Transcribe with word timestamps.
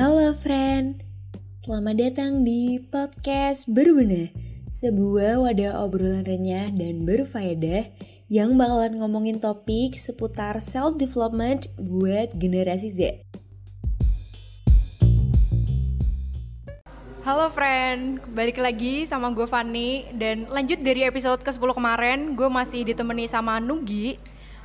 Halo 0.00 0.32
friend, 0.32 1.04
selamat 1.60 1.96
datang 2.00 2.40
di 2.40 2.80
podcast 2.88 3.68
Berbenah 3.68 4.32
Sebuah 4.72 5.44
wadah 5.44 5.84
obrolan 5.84 6.24
renyah 6.24 6.72
dan 6.72 7.04
berfaedah 7.04 7.84
Yang 8.32 8.50
bakalan 8.56 8.96
ngomongin 8.96 9.44
topik 9.44 9.92
seputar 9.92 10.56
self-development 10.56 11.76
buat 11.76 12.32
generasi 12.32 12.88
Z. 12.88 13.00
Halo 17.20 17.52
friend, 17.52 18.24
balik 18.32 18.56
lagi 18.56 19.04
sama 19.04 19.28
gue 19.36 19.44
Fanny 19.44 20.08
Dan 20.16 20.48
lanjut 20.48 20.80
dari 20.80 21.04
episode 21.04 21.44
ke-10 21.44 21.76
kemarin 21.76 22.32
Gue 22.40 22.48
masih 22.48 22.88
ditemani 22.88 23.28
sama 23.28 23.60
Nugi. 23.60 24.16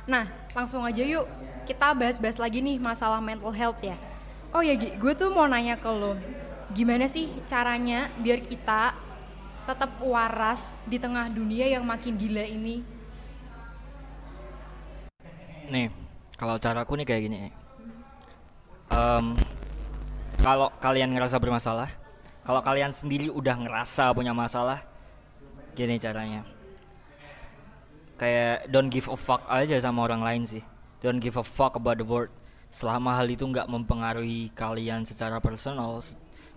Nah, 0.08 0.32
langsung 0.56 0.80
aja 0.80 1.04
yuk. 1.04 1.28
Kita 1.68 1.92
bahas-bahas 1.92 2.40
lagi 2.40 2.64
nih 2.64 2.80
masalah 2.80 3.20
mental 3.20 3.52
health 3.52 3.84
ya 3.84 4.05
Oh 4.56 4.64
ya 4.64 4.72
Gi, 4.72 4.96
gue 4.96 5.12
tuh 5.12 5.28
mau 5.36 5.44
nanya 5.44 5.76
ke 5.76 5.84
lo, 5.84 6.16
gimana 6.72 7.04
sih 7.04 7.28
caranya 7.44 8.08
biar 8.16 8.40
kita 8.40 8.96
tetap 9.68 10.00
waras 10.00 10.72
di 10.88 10.96
tengah 10.96 11.28
dunia 11.28 11.68
yang 11.68 11.84
makin 11.84 12.16
gila 12.16 12.40
ini? 12.40 12.80
Nih, 15.68 15.92
kalau 16.40 16.56
caraku 16.56 16.96
nih 16.96 17.04
kayak 17.04 17.22
gini. 17.28 17.52
Um, 18.88 19.36
kalau 20.40 20.72
kalian 20.80 21.12
ngerasa 21.12 21.36
bermasalah, 21.36 21.92
kalau 22.40 22.64
kalian 22.64 22.96
sendiri 22.96 23.28
udah 23.28 23.60
ngerasa 23.60 24.08
punya 24.16 24.32
masalah, 24.32 24.80
gini 25.76 26.00
caranya. 26.00 26.48
Kayak 28.16 28.72
don't 28.72 28.88
give 28.88 29.12
a 29.12 29.20
fuck 29.20 29.44
aja 29.52 29.76
sama 29.84 30.08
orang 30.08 30.24
lain 30.24 30.48
sih. 30.48 30.64
Don't 31.04 31.20
give 31.20 31.36
a 31.36 31.44
fuck 31.44 31.76
about 31.76 32.00
the 32.00 32.08
world 32.08 32.32
selama 32.68 33.16
hal 33.16 33.26
itu 33.30 33.46
nggak 33.46 33.70
mempengaruhi 33.70 34.52
kalian 34.52 35.06
secara 35.06 35.40
personal 35.40 36.02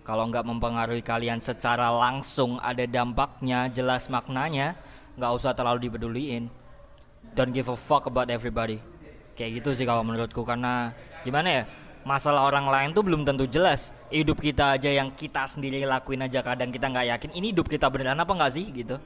kalau 0.00 0.24
nggak 0.32 0.42
mempengaruhi 0.42 1.04
kalian 1.04 1.38
secara 1.38 1.92
langsung 1.92 2.56
ada 2.64 2.82
dampaknya 2.88 3.68
jelas 3.68 4.08
maknanya 4.08 4.74
nggak 5.20 5.32
usah 5.36 5.52
terlalu 5.52 5.86
dipeduliin. 5.86 6.48
Don't 7.36 7.52
give 7.52 7.68
a 7.68 7.76
fuck 7.76 8.08
about 8.08 8.32
everybody. 8.32 8.80
Kayak 9.36 9.60
gitu 9.60 9.76
sih 9.76 9.86
kalau 9.86 10.00
menurutku 10.00 10.40
karena 10.42 10.96
gimana 11.22 11.62
ya 11.62 11.62
masalah 12.02 12.48
orang 12.48 12.66
lain 12.66 12.88
tuh 12.96 13.04
belum 13.04 13.28
tentu 13.28 13.44
jelas. 13.44 13.92
Hidup 14.08 14.40
kita 14.40 14.80
aja 14.80 14.88
yang 14.88 15.12
kita 15.12 15.44
sendiri 15.44 15.84
lakuin 15.84 16.24
aja 16.24 16.40
kadang 16.40 16.72
kita 16.72 16.88
nggak 16.88 17.06
yakin 17.14 17.30
ini 17.36 17.52
hidup 17.52 17.68
kita 17.68 17.92
beneran 17.92 18.18
apa 18.18 18.32
nggak 18.32 18.52
sih 18.56 18.66
gitu 18.72 18.96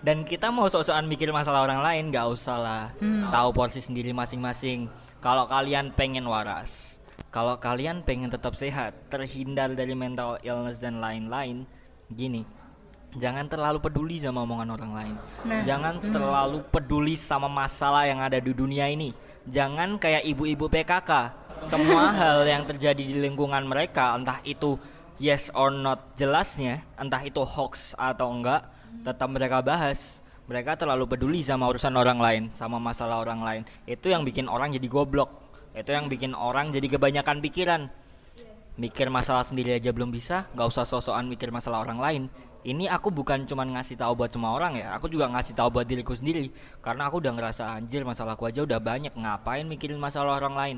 dan 0.00 0.24
kita 0.24 0.48
mau 0.48 0.64
sok-sokan 0.68 1.04
mikir 1.04 1.28
masalah 1.28 1.64
orang 1.64 1.84
lain 1.84 2.08
nggak 2.08 2.26
usah 2.32 2.56
lah 2.56 2.84
hmm. 3.00 3.28
tahu 3.28 3.48
porsi 3.52 3.84
sendiri 3.84 4.16
masing-masing 4.16 4.88
kalau 5.20 5.44
kalian 5.44 5.92
pengen 5.92 6.24
waras 6.24 7.00
kalau 7.28 7.60
kalian 7.60 8.00
pengen 8.02 8.32
tetap 8.32 8.56
sehat 8.56 8.96
terhindar 9.12 9.76
dari 9.76 9.92
mental 9.92 10.40
illness 10.40 10.80
dan 10.80 10.98
lain-lain 10.98 11.68
gini 12.08 12.48
jangan 13.18 13.44
terlalu 13.50 13.82
peduli 13.82 14.16
sama 14.22 14.46
omongan 14.46 14.70
orang 14.72 14.92
lain 14.94 15.14
nah. 15.44 15.62
jangan 15.66 16.00
hmm. 16.00 16.12
terlalu 16.14 16.58
peduli 16.72 17.14
sama 17.18 17.50
masalah 17.50 18.08
yang 18.08 18.24
ada 18.24 18.40
di 18.40 18.56
dunia 18.56 18.88
ini 18.88 19.12
jangan 19.44 20.00
kayak 20.00 20.24
ibu-ibu 20.24 20.70
PKK 20.70 21.10
semua 21.60 22.08
hal 22.18 22.46
yang 22.48 22.64
terjadi 22.64 23.02
di 23.02 23.16
lingkungan 23.20 23.66
mereka 23.68 24.16
entah 24.16 24.40
itu 24.48 24.80
yes 25.20 25.52
or 25.52 25.68
not 25.68 26.16
jelasnya 26.16 26.86
entah 26.96 27.20
itu 27.20 27.44
hoax 27.44 27.92
atau 28.00 28.32
enggak 28.32 28.79
tetap 29.02 29.28
mereka 29.32 29.60
bahas. 29.64 30.20
Mereka 30.50 30.74
terlalu 30.74 31.06
peduli 31.06 31.46
sama 31.46 31.70
urusan 31.70 31.94
orang 31.94 32.18
lain 32.18 32.42
sama 32.50 32.82
masalah 32.82 33.22
orang 33.22 33.38
lain. 33.38 33.62
Itu 33.86 34.10
yang 34.10 34.26
bikin 34.26 34.50
orang 34.50 34.74
jadi 34.74 34.90
goblok. 34.90 35.30
Itu 35.70 35.94
yang 35.94 36.10
bikin 36.10 36.34
orang 36.34 36.74
jadi 36.74 36.90
kebanyakan 36.90 37.38
pikiran. 37.38 37.86
Mikir 38.74 39.14
masalah 39.14 39.46
sendiri 39.46 39.78
aja 39.78 39.94
belum 39.94 40.10
bisa 40.10 40.50
nggak 40.56 40.66
usah 40.66 40.82
sosokan 40.82 41.30
mikir 41.30 41.54
masalah 41.54 41.86
orang 41.86 42.02
lain. 42.02 42.22
Ini 42.66 42.90
aku 42.90 43.14
bukan 43.14 43.46
cuma 43.46 43.62
ngasih 43.62 43.94
tahu 43.94 44.20
buat 44.20 44.28
semua 44.34 44.52
orang 44.52 44.76
ya 44.76 44.92
aku 44.92 45.08
juga 45.08 45.30
ngasih 45.30 45.54
tahu 45.54 45.70
buat 45.70 45.86
diriku 45.86 46.18
sendiri. 46.18 46.50
Karena 46.82 47.06
aku 47.06 47.22
udah 47.22 47.30
ngerasa 47.30 47.70
anjir 47.78 48.02
masalahku 48.02 48.42
aja 48.50 48.66
udah 48.66 48.82
banyak 48.82 49.14
ngapain 49.14 49.70
mikirin 49.70 50.02
masalah 50.02 50.34
orang 50.42 50.54
lain? 50.58 50.76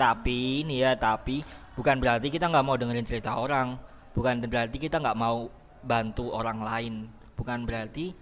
Tapi 0.00 0.64
ini 0.64 0.80
ya 0.80 0.96
tapi 0.96 1.44
bukan 1.76 2.00
berarti 2.00 2.32
kita 2.32 2.48
nggak 2.48 2.64
mau 2.64 2.80
dengerin 2.80 3.04
cerita 3.04 3.36
orang. 3.36 3.76
Bukan 4.16 4.48
berarti 4.48 4.80
kita 4.80 4.96
nggak 4.96 5.18
mau 5.20 5.52
bantu 5.84 6.32
orang 6.32 6.64
lain 6.64 7.19
bukan 7.40 7.64
berarti 7.64 8.12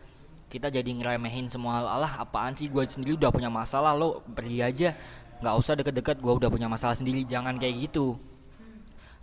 kita 0.49 0.71
jadi 0.71 0.87
ngeremehin 0.87 1.51
semua 1.51 1.83
hal. 1.83 1.87
Allah 2.01 2.13
apaan 2.23 2.55
sih? 2.55 2.71
Gue 2.71 2.87
sendiri 2.87 3.19
udah 3.19 3.35
punya 3.35 3.51
masalah 3.51 3.93
lo 3.99 4.23
pergi 4.23 4.63
aja. 4.63 4.95
Nggak 5.43 5.55
usah 5.59 5.75
deket-deket 5.77 6.17
gue 6.23 6.33
udah 6.39 6.49
punya 6.49 6.71
masalah 6.71 6.95
sendiri. 6.95 7.27
Jangan 7.27 7.61
kayak 7.61 7.91
gitu. 7.91 8.17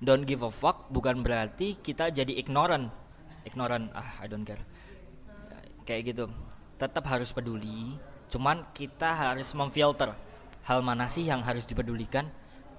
Don't 0.03 0.27
give 0.27 0.43
a 0.43 0.51
fuck 0.51 0.91
bukan 0.91 1.23
berarti 1.23 1.79
kita 1.79 2.11
jadi 2.11 2.29
ignorant. 2.35 2.91
Ignorant 3.47 3.89
ah 3.95 4.21
I 4.21 4.27
don't 4.27 4.43
care. 4.43 4.61
Kayak 5.87 6.13
gitu. 6.13 6.25
Tetap 6.75 7.07
harus 7.07 7.31
peduli 7.31 7.95
cuman 8.29 8.67
kita 8.75 9.15
harus 9.15 9.49
memfilter. 9.57 10.13
Hal 10.65 10.85
mana 10.85 11.09
sih 11.09 11.25
yang 11.25 11.41
harus 11.41 11.65
dipedulikan? 11.65 12.29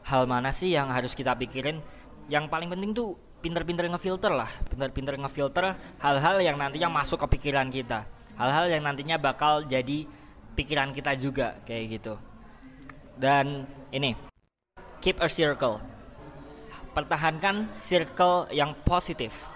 Hal 0.07 0.31
mana 0.31 0.55
sih 0.55 0.71
yang 0.71 0.91
harus 0.95 1.19
kita 1.19 1.35
pikirin? 1.35 1.83
Yang 2.31 2.47
paling 2.47 2.71
penting 2.71 2.95
tuh 2.95 3.19
pinter-pinter 3.47 3.87
ngefilter 3.87 4.35
lah. 4.35 4.51
Pinter-pinter 4.67 5.15
ngefilter 5.15 5.79
hal-hal 6.03 6.43
yang 6.43 6.59
nantinya 6.59 6.91
masuk 6.91 7.23
ke 7.23 7.39
pikiran 7.39 7.71
kita. 7.71 8.03
Hal-hal 8.35 8.67
yang 8.67 8.83
nantinya 8.83 9.23
bakal 9.23 9.63
jadi 9.63 10.03
pikiran 10.59 10.91
kita 10.91 11.15
juga 11.15 11.55
kayak 11.63 11.85
gitu. 11.95 12.19
Dan 13.15 13.71
ini 13.95 14.19
keep 14.99 15.23
a 15.23 15.31
circle. 15.31 15.79
Pertahankan 16.91 17.71
circle 17.71 18.51
yang 18.51 18.75
positif. 18.83 19.47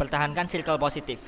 Pertahankan 0.00 0.48
circle 0.48 0.80
positif. 0.80 1.20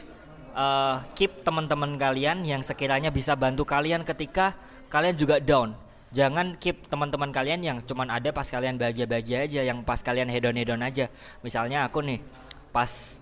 Uh, 0.56 1.04
keep 1.12 1.44
teman-teman 1.44 2.00
kalian 2.00 2.40
yang 2.48 2.64
sekiranya 2.64 3.12
bisa 3.12 3.36
bantu 3.36 3.68
kalian 3.68 4.00
ketika 4.08 4.56
kalian 4.88 5.12
juga 5.12 5.36
down 5.36 5.76
jangan 6.16 6.56
keep 6.56 6.88
teman-teman 6.88 7.28
kalian 7.28 7.60
yang 7.60 7.78
cuman 7.84 8.08
ada 8.08 8.32
pas 8.32 8.48
kalian 8.48 8.80
bahagia-bahagia 8.80 9.44
aja 9.44 9.60
yang 9.68 9.84
pas 9.84 10.00
kalian 10.00 10.32
hedon-hedon 10.32 10.80
aja. 10.80 11.12
Misalnya 11.44 11.84
aku 11.84 12.00
nih 12.00 12.24
pas 12.72 13.20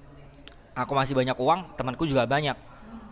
aku 0.78 0.94
masih 0.94 1.18
banyak 1.18 1.34
uang 1.34 1.74
temanku 1.74 2.06
juga 2.06 2.22
banyak. 2.22 2.54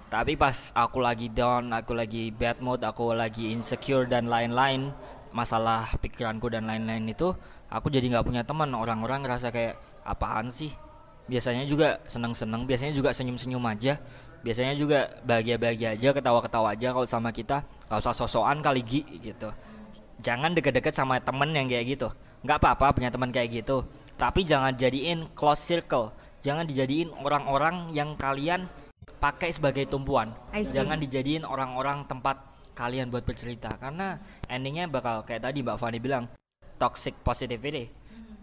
Tapi 0.07 0.39
pas 0.39 0.71
aku 0.79 1.03
lagi 1.03 1.27
down 1.35 1.75
aku 1.75 1.99
lagi 1.99 2.31
bad 2.31 2.63
mood 2.63 2.87
aku 2.87 3.11
lagi 3.11 3.51
insecure 3.51 4.07
dan 4.07 4.31
lain-lain 4.31 4.95
masalah 5.35 5.89
pikiranku 5.99 6.47
dan 6.53 6.69
lain-lain 6.69 7.11
itu 7.11 7.35
aku 7.67 7.91
jadi 7.91 8.07
nggak 8.07 8.27
punya 8.31 8.47
teman. 8.47 8.71
Orang-orang 8.79 9.27
ngerasa 9.27 9.51
kayak 9.51 9.83
apaan 10.07 10.47
sih? 10.55 10.71
Biasanya 11.27 11.67
juga 11.67 11.99
seneng-seneng 12.07 12.71
biasanya 12.71 12.95
juga 12.95 13.11
senyum-senyum 13.11 13.67
aja 13.67 13.99
biasanya 14.43 14.75
juga 14.75 15.09
bahagia-bahagia 15.23 15.95
aja 15.95 16.11
ketawa-ketawa 16.11 16.75
aja 16.75 16.91
kalau 16.91 17.09
sama 17.09 17.31
kita. 17.31 17.63
Gak 17.89 17.99
usah 18.03 18.15
sosokan 18.15 18.59
kali 18.61 18.83
Gi 18.83 19.03
gitu. 19.23 19.51
Jangan 20.23 20.55
deket-deket 20.55 20.95
sama 20.95 21.19
temen 21.19 21.51
yang 21.51 21.67
kayak 21.67 21.99
gitu. 21.99 22.09
Nggak 22.43 22.59
apa-apa 22.63 22.95
punya 22.95 23.11
teman 23.11 23.31
kayak 23.31 23.63
gitu. 23.63 23.87
Tapi 24.19 24.47
jangan 24.47 24.75
jadiin 24.75 25.31
close 25.35 25.63
circle. 25.63 26.15
Jangan 26.43 26.67
dijadiin 26.67 27.15
orang-orang 27.15 27.91
yang 27.95 28.19
kalian 28.19 28.67
pakai 29.23 29.55
sebagai 29.55 29.87
tumpuan. 29.87 30.35
Jangan 30.51 30.99
dijadiin 30.99 31.47
orang-orang 31.47 32.07
tempat 32.07 32.39
kalian 32.75 33.11
buat 33.11 33.23
bercerita. 33.23 33.79
Karena 33.79 34.19
endingnya 34.51 34.91
bakal 34.91 35.23
kayak 35.23 35.43
tadi 35.47 35.63
Mbak 35.63 35.79
Fani 35.79 35.99
bilang 36.03 36.27
toxic 36.79 37.19
positivity. 37.23 37.91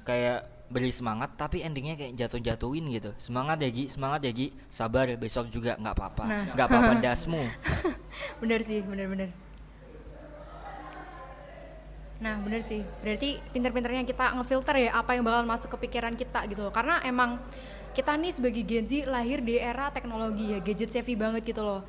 Kayak 0.08 0.48
beri 0.70 0.94
semangat 0.94 1.34
tapi 1.34 1.66
endingnya 1.66 1.98
kayak 1.98 2.14
jatuh-jatuhin 2.14 2.86
gitu. 2.94 3.12
Semangat 3.18 3.58
ya 3.60 3.70
Gi 3.74 3.90
semangat 3.90 4.22
ya 4.24 4.32
Gi 4.32 4.54
sabar 4.70 5.10
besok 5.18 5.50
juga 5.50 5.76
nggak 5.82 5.96
apa-apa. 5.98 6.24
Nah. 6.30 6.44
nggak 6.54 6.68
nah. 6.70 6.78
apa-apa 6.78 6.94
dasmu. 7.06 7.44
Bener 8.42 8.62
sih 8.62 8.80
bener-bener 8.86 9.34
nah 12.20 12.36
bener 12.44 12.62
sih. 12.62 12.84
Berarti 13.00 13.40
pinter-pinternya 13.56 14.04
kita 14.04 14.36
ngefilter 14.36 14.76
ya 14.76 14.92
apa 15.00 15.16
yang 15.16 15.24
bakal 15.24 15.48
masuk 15.48 15.72
ke 15.80 15.88
pikiran 15.88 16.14
kita 16.20 16.46
gitu 16.52 16.68
loh. 16.68 16.74
Karena 16.76 17.00
emang 17.08 17.40
kita 17.96 18.14
nih 18.20 18.32
sebagai 18.36 18.64
Gen 18.68 18.86
Z 18.86 19.08
lahir 19.08 19.40
di 19.40 19.56
era 19.56 19.88
teknologi 19.90 20.52
ya 20.52 20.60
gadget 20.60 20.92
savvy 20.92 21.16
banget 21.16 21.48
gitu 21.48 21.64
loh. 21.64 21.82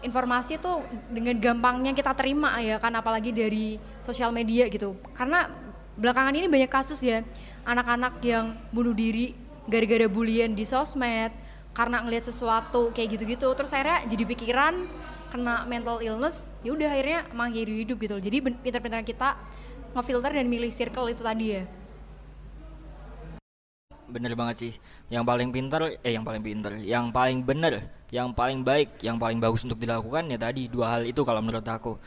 Informasi 0.00 0.56
tuh 0.56 0.80
dengan 1.12 1.36
gampangnya 1.36 1.92
kita 1.92 2.16
terima 2.16 2.56
ya 2.64 2.80
kan 2.80 2.96
apalagi 2.96 3.28
dari 3.28 3.76
sosial 4.00 4.32
media 4.32 4.72
gitu. 4.72 4.96
Karena 5.12 5.52
belakangan 5.98 6.34
ini 6.38 6.46
banyak 6.46 6.70
kasus 6.70 7.02
ya 7.02 7.26
anak-anak 7.66 8.22
yang 8.22 8.54
bunuh 8.70 8.94
diri 8.94 9.34
gara-gara 9.66 10.06
bulian 10.06 10.54
di 10.54 10.62
sosmed 10.62 11.34
karena 11.74 12.00
ngelihat 12.00 12.30
sesuatu 12.30 12.94
kayak 12.94 13.18
gitu-gitu 13.18 13.50
terus 13.58 13.74
akhirnya 13.74 14.06
jadi 14.06 14.24
pikiran 14.24 14.86
kena 15.28 15.66
mental 15.68 16.00
illness 16.00 16.54
ya 16.64 16.72
udah 16.72 16.88
akhirnya 16.88 17.20
mengakhiri 17.34 17.84
hidup 17.84 17.98
gitu 18.00 18.16
jadi 18.22 18.36
pinter-pinter 18.40 19.04
kita 19.04 19.36
ngefilter 19.92 20.32
dan 20.32 20.46
milih 20.46 20.70
circle 20.70 21.10
itu 21.10 21.20
tadi 21.26 21.46
ya. 21.60 21.64
Bener 24.08 24.32
banget 24.32 24.56
sih. 24.56 24.72
Yang 25.12 25.24
paling 25.28 25.48
pinter 25.52 25.80
eh 26.00 26.12
yang 26.16 26.24
paling 26.24 26.40
pinter 26.40 26.72
yang 26.80 27.12
paling 27.12 27.44
bener 27.44 27.84
yang 28.08 28.32
paling 28.32 28.64
baik 28.64 29.04
yang 29.04 29.20
paling 29.20 29.36
bagus 29.36 29.68
untuk 29.68 29.76
dilakukan 29.76 30.32
ya 30.32 30.40
tadi 30.40 30.64
dua 30.68 30.96
hal 30.96 31.02
itu 31.04 31.20
kalau 31.28 31.44
menurut 31.44 31.64
aku. 31.64 32.00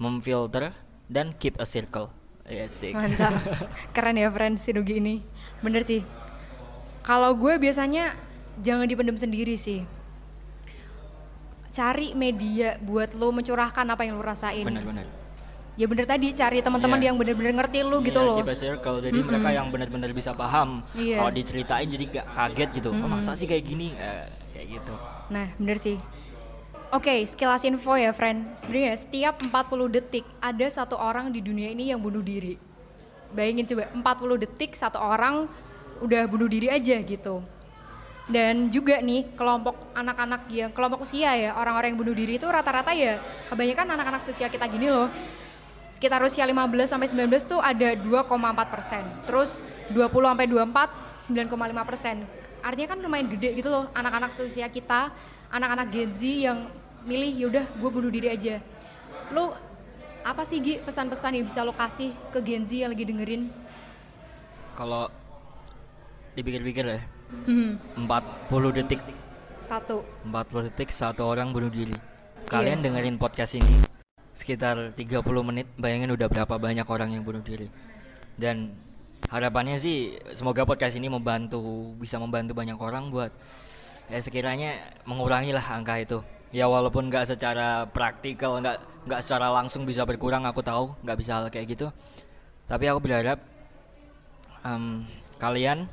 Memfilter 0.00 0.72
dan 1.08 1.32
keep 1.36 1.56
a 1.60 1.64
circle 1.68 2.12
Iya 2.46 2.66
sih. 2.70 2.94
Mantap. 2.94 3.42
Keren 3.94 4.16
ya 4.16 4.30
friend 4.30 4.56
si 4.56 4.70
Dogi 4.70 5.02
ini. 5.02 5.22
Bener 5.60 5.82
sih. 5.82 6.06
Kalau 7.02 7.34
gue 7.34 7.58
biasanya 7.58 8.14
jangan 8.62 8.86
dipendam 8.86 9.18
sendiri 9.18 9.54
sih. 9.54 9.82
Cari 11.70 12.16
media 12.16 12.80
buat 12.80 13.12
lo 13.12 13.28
mencurahkan 13.30 13.84
apa 13.84 14.02
yang 14.02 14.16
lo 14.16 14.24
rasain. 14.24 14.64
Benar-benar. 14.64 15.04
Ya 15.76 15.84
bener 15.84 16.08
tadi 16.08 16.32
cari 16.32 16.64
teman-teman 16.64 16.96
Iya. 16.96 17.06
yang 17.12 17.16
bener-bener 17.20 17.52
ngerti 17.52 17.84
lo 17.84 18.00
gitu 18.00 18.16
Iya, 18.16 18.28
loh. 18.32 18.36
keep 18.40 18.48
a 18.48 18.56
circle. 18.56 18.96
Jadi 19.04 19.18
mereka 19.20 19.48
yang 19.52 19.68
benar-benar 19.68 20.08
bisa 20.16 20.32
paham. 20.32 20.80
Iya. 20.96 21.20
Kalau 21.20 21.32
diceritain 21.36 21.84
jadi 21.84 22.04
gak 22.08 22.26
kaget 22.32 22.70
gitu. 22.80 22.90
Oh, 22.96 23.04
masa 23.04 23.36
sih 23.36 23.44
kayak 23.44 23.60
gini? 23.60 23.92
Eh, 23.92 24.24
kayak 24.56 24.66
gitu. 24.80 24.94
Nah, 25.28 25.52
bener 25.60 25.76
sih. 25.76 26.00
Oke, 26.94 27.18
sekilas 27.26 27.66
info 27.66 27.98
ya, 27.98 28.14
friend. 28.14 28.46
Sebenarnya 28.54 28.94
setiap 28.94 29.42
40 29.42 29.90
detik 29.90 30.22
ada 30.38 30.66
satu 30.70 30.94
orang 30.94 31.34
di 31.34 31.42
dunia 31.42 31.66
ini 31.74 31.90
yang 31.90 31.98
bunuh 31.98 32.22
diri. 32.22 32.54
Bayangin 33.34 33.66
coba, 33.66 33.90
40 33.90 34.38
detik 34.46 34.78
satu 34.78 35.02
orang 35.02 35.50
udah 35.98 36.22
bunuh 36.30 36.46
diri 36.46 36.70
aja 36.70 37.02
gitu. 37.02 37.42
Dan 38.30 38.70
juga 38.70 39.02
nih, 39.02 39.34
kelompok 39.34 39.90
anak-anak 39.98 40.46
yang 40.46 40.70
kelompok 40.70 41.02
usia 41.02 41.34
ya, 41.34 41.58
orang-orang 41.58 41.90
yang 41.90 41.98
bunuh 42.06 42.14
diri 42.14 42.38
itu 42.38 42.46
rata-rata 42.46 42.94
ya 42.94 43.18
kebanyakan 43.50 43.98
anak-anak 43.98 44.22
usia 44.22 44.46
kita 44.46 44.70
gini 44.70 44.86
loh. 44.86 45.10
Sekitar 45.90 46.22
usia 46.22 46.46
15 46.46 46.86
sampai 46.86 47.10
19 47.10 47.50
tuh 47.50 47.58
ada 47.58 47.98
2,4 47.98 48.30
persen. 48.70 49.02
Terus 49.26 49.66
20 49.90 50.06
sampai 50.06 50.46
24 50.46 51.50
9,5 51.50 51.82
persen. 51.82 52.16
Artinya 52.62 52.94
kan 52.94 52.98
lumayan 53.02 53.26
gede 53.30 53.58
gitu 53.58 53.74
loh 53.74 53.90
anak-anak 53.90 54.30
seusia 54.30 54.70
kita, 54.70 55.10
anak-anak 55.56 55.88
Gen 55.90 56.10
Z 56.12 56.20
yang 56.22 56.58
milih 57.08 57.48
yaudah 57.48 57.64
gue 57.64 57.90
bunuh 57.90 58.12
diri 58.12 58.28
aja. 58.30 58.60
Lo 59.32 59.56
apa 60.26 60.42
sih 60.42 60.58
Gi 60.60 60.82
pesan-pesan 60.82 61.40
yang 61.40 61.46
bisa 61.46 61.64
lo 61.64 61.72
kasih 61.72 62.12
ke 62.30 62.38
Gen 62.44 62.62
Z 62.62 62.70
yang 62.76 62.90
lagi 62.92 63.08
dengerin? 63.08 63.48
Kalau 64.76 65.08
dipikir-pikir 66.36 66.84
ya, 66.84 67.00
Hmm, 67.26 67.74
40 67.98 68.70
detik 68.70 69.02
satu. 69.58 70.06
40 70.22 70.70
detik 70.70 70.94
satu 70.94 71.26
orang 71.26 71.50
bunuh 71.50 71.70
diri. 71.70 71.90
Iya. 71.90 72.46
Kalian 72.46 72.86
dengerin 72.86 73.18
podcast 73.18 73.58
ini 73.58 73.82
sekitar 74.30 74.94
30 74.94 75.42
menit, 75.42 75.66
bayangin 75.74 76.14
udah 76.14 76.30
berapa 76.30 76.54
banyak 76.54 76.86
orang 76.86 77.18
yang 77.18 77.26
bunuh 77.26 77.42
diri. 77.42 77.66
Dan 78.38 78.78
harapannya 79.26 79.80
sih 79.80 80.14
semoga 80.38 80.62
podcast 80.62 80.94
ini 80.94 81.10
membantu 81.10 81.58
bisa 81.98 82.20
membantu 82.22 82.54
banyak 82.54 82.78
orang 82.78 83.10
buat 83.10 83.34
ya 84.06 84.18
sekiranya 84.22 84.78
mengurangi 85.06 85.50
lah 85.50 85.62
angka 85.62 85.98
itu. 85.98 86.18
Ya 86.54 86.70
walaupun 86.70 87.10
nggak 87.10 87.36
secara 87.36 87.84
praktikal, 87.90 88.58
nggak 88.62 88.78
nggak 89.06 89.20
secara 89.22 89.50
langsung 89.50 89.82
bisa 89.84 90.06
berkurang, 90.06 90.46
aku 90.46 90.62
tahu 90.62 90.94
nggak 91.02 91.18
bisa 91.18 91.38
hal 91.38 91.46
kayak 91.50 91.76
gitu. 91.76 91.90
Tapi 92.66 92.84
aku 92.90 92.98
berharap 93.02 93.38
em, 94.66 95.06
kalian 95.38 95.86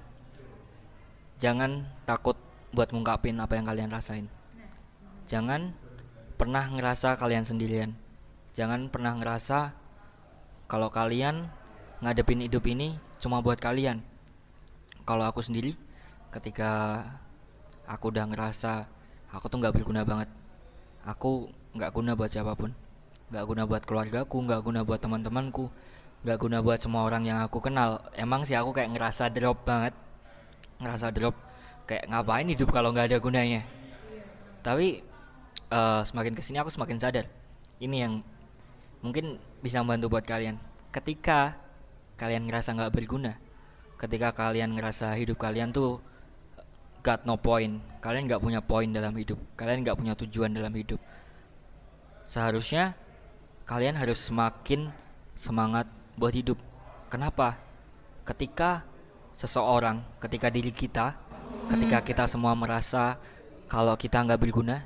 jangan 1.38 1.86
takut 2.08 2.38
buat 2.74 2.90
ngungkapin 2.90 3.38
apa 3.38 3.54
yang 3.58 3.66
kalian 3.70 3.90
rasain. 3.94 4.26
Jangan 5.30 5.74
pernah 6.38 6.66
ngerasa 6.70 7.16
kalian 7.16 7.46
sendirian. 7.46 7.94
Jangan 8.54 8.90
pernah 8.90 9.18
ngerasa 9.18 9.74
kalau 10.70 10.90
kalian 10.90 11.50
ngadepin 12.02 12.42
hidup 12.42 12.66
ini 12.70 12.98
cuma 13.22 13.40
buat 13.40 13.62
kalian. 13.62 14.02
Kalau 15.04 15.28
aku 15.28 15.44
sendiri, 15.44 15.76
ketika 16.32 17.04
aku 17.90 18.14
udah 18.14 18.26
ngerasa 18.30 18.88
aku 19.34 19.50
tuh 19.50 19.58
nggak 19.60 19.74
berguna 19.76 20.06
banget, 20.06 20.30
aku 21.04 21.50
nggak 21.74 21.92
guna 21.92 22.14
buat 22.14 22.30
siapa 22.30 22.54
pun, 22.54 22.72
nggak 23.34 23.44
guna 23.44 23.64
buat 23.66 23.84
keluargaku, 23.84 24.38
nggak 24.46 24.62
guna 24.62 24.80
buat 24.86 25.00
teman-temanku, 25.02 25.72
nggak 26.24 26.38
guna 26.38 26.62
buat 26.62 26.80
semua 26.80 27.04
orang 27.04 27.26
yang 27.26 27.40
aku 27.42 27.60
kenal. 27.60 28.04
Emang 28.14 28.46
sih 28.46 28.54
aku 28.54 28.72
kayak 28.72 28.94
ngerasa 28.94 29.34
drop 29.34 29.66
banget, 29.66 29.94
ngerasa 30.80 31.10
drop. 31.10 31.36
Kayak 31.84 32.08
ngapain 32.08 32.48
hidup 32.48 32.72
kalau 32.72 32.96
nggak 32.96 33.12
ada 33.12 33.18
gunanya? 33.20 33.62
Tapi 34.64 35.04
eh, 35.74 36.02
semakin 36.08 36.34
ke 36.38 36.42
sini 36.46 36.62
aku 36.64 36.72
semakin 36.72 36.98
sadar. 37.02 37.28
Ini 37.84 38.08
yang 38.08 38.24
mungkin 39.04 39.36
bisa 39.60 39.84
membantu 39.84 40.16
buat 40.16 40.24
kalian. 40.24 40.56
Ketika 40.96 41.60
kalian 42.16 42.48
ngerasa 42.48 42.72
nggak 42.78 42.94
berguna 42.94 43.36
ketika 44.04 44.36
kalian 44.36 44.76
ngerasa 44.76 45.16
hidup 45.16 45.40
kalian 45.40 45.72
tuh 45.72 46.04
got 47.04 47.28
no 47.28 47.36
point. 47.36 47.84
Kalian 48.00 48.26
nggak 48.26 48.42
punya 48.42 48.64
poin 48.64 48.88
dalam 48.90 49.14
hidup. 49.14 49.38
Kalian 49.60 49.84
nggak 49.84 50.00
punya 50.00 50.16
tujuan 50.16 50.56
dalam 50.56 50.72
hidup. 50.72 50.98
Seharusnya 52.24 52.96
kalian 53.68 54.00
harus 54.00 54.18
semakin 54.24 54.90
semangat 55.36 55.86
buat 56.16 56.32
hidup. 56.32 56.58
Kenapa? 57.12 57.60
Ketika 58.24 58.88
seseorang 59.36 60.00
ketika 60.24 60.48
diri 60.48 60.72
kita 60.72 61.18
ketika 61.68 62.06
kita 62.06 62.24
semua 62.30 62.54
merasa 62.54 63.18
kalau 63.66 63.98
kita 63.98 64.22
nggak 64.22 64.38
berguna 64.38 64.86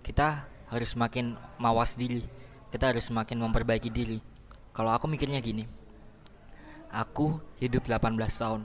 kita 0.00 0.48
harus 0.72 0.96
semakin 0.96 1.36
mawas 1.60 2.00
diri. 2.00 2.24
Kita 2.68 2.92
harus 2.92 3.08
semakin 3.08 3.40
memperbaiki 3.40 3.88
diri. 3.88 4.20
Kalau 4.72 4.92
aku 4.92 5.08
mikirnya 5.08 5.40
gini 5.40 5.78
aku 6.88 7.36
hidup 7.60 7.84
18 7.84 8.16
tahun 8.16 8.64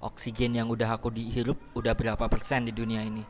oksigen 0.00 0.56
yang 0.56 0.68
udah 0.72 0.96
aku 0.96 1.12
dihirup 1.12 1.56
udah 1.76 1.92
berapa 1.92 2.24
persen 2.26 2.66
di 2.66 2.72
dunia 2.72 3.04
ini? 3.04 3.24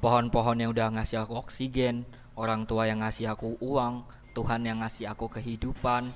Pohon-pohon 0.00 0.60
yang 0.60 0.70
udah 0.72 0.96
ngasih 0.96 1.24
aku 1.24 1.36
oksigen 1.36 2.08
orang 2.36 2.64
tua 2.64 2.88
yang 2.88 3.04
ngasih 3.04 3.32
aku 3.32 3.60
uang 3.60 4.04
Tuhan 4.32 4.64
yang 4.64 4.80
ngasih 4.80 5.10
aku 5.10 5.28
kehidupan 5.28 6.08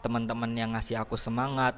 teman-teman 0.00 0.48
yang 0.54 0.72
ngasih 0.72 1.02
aku 1.02 1.18
semangat 1.18 1.74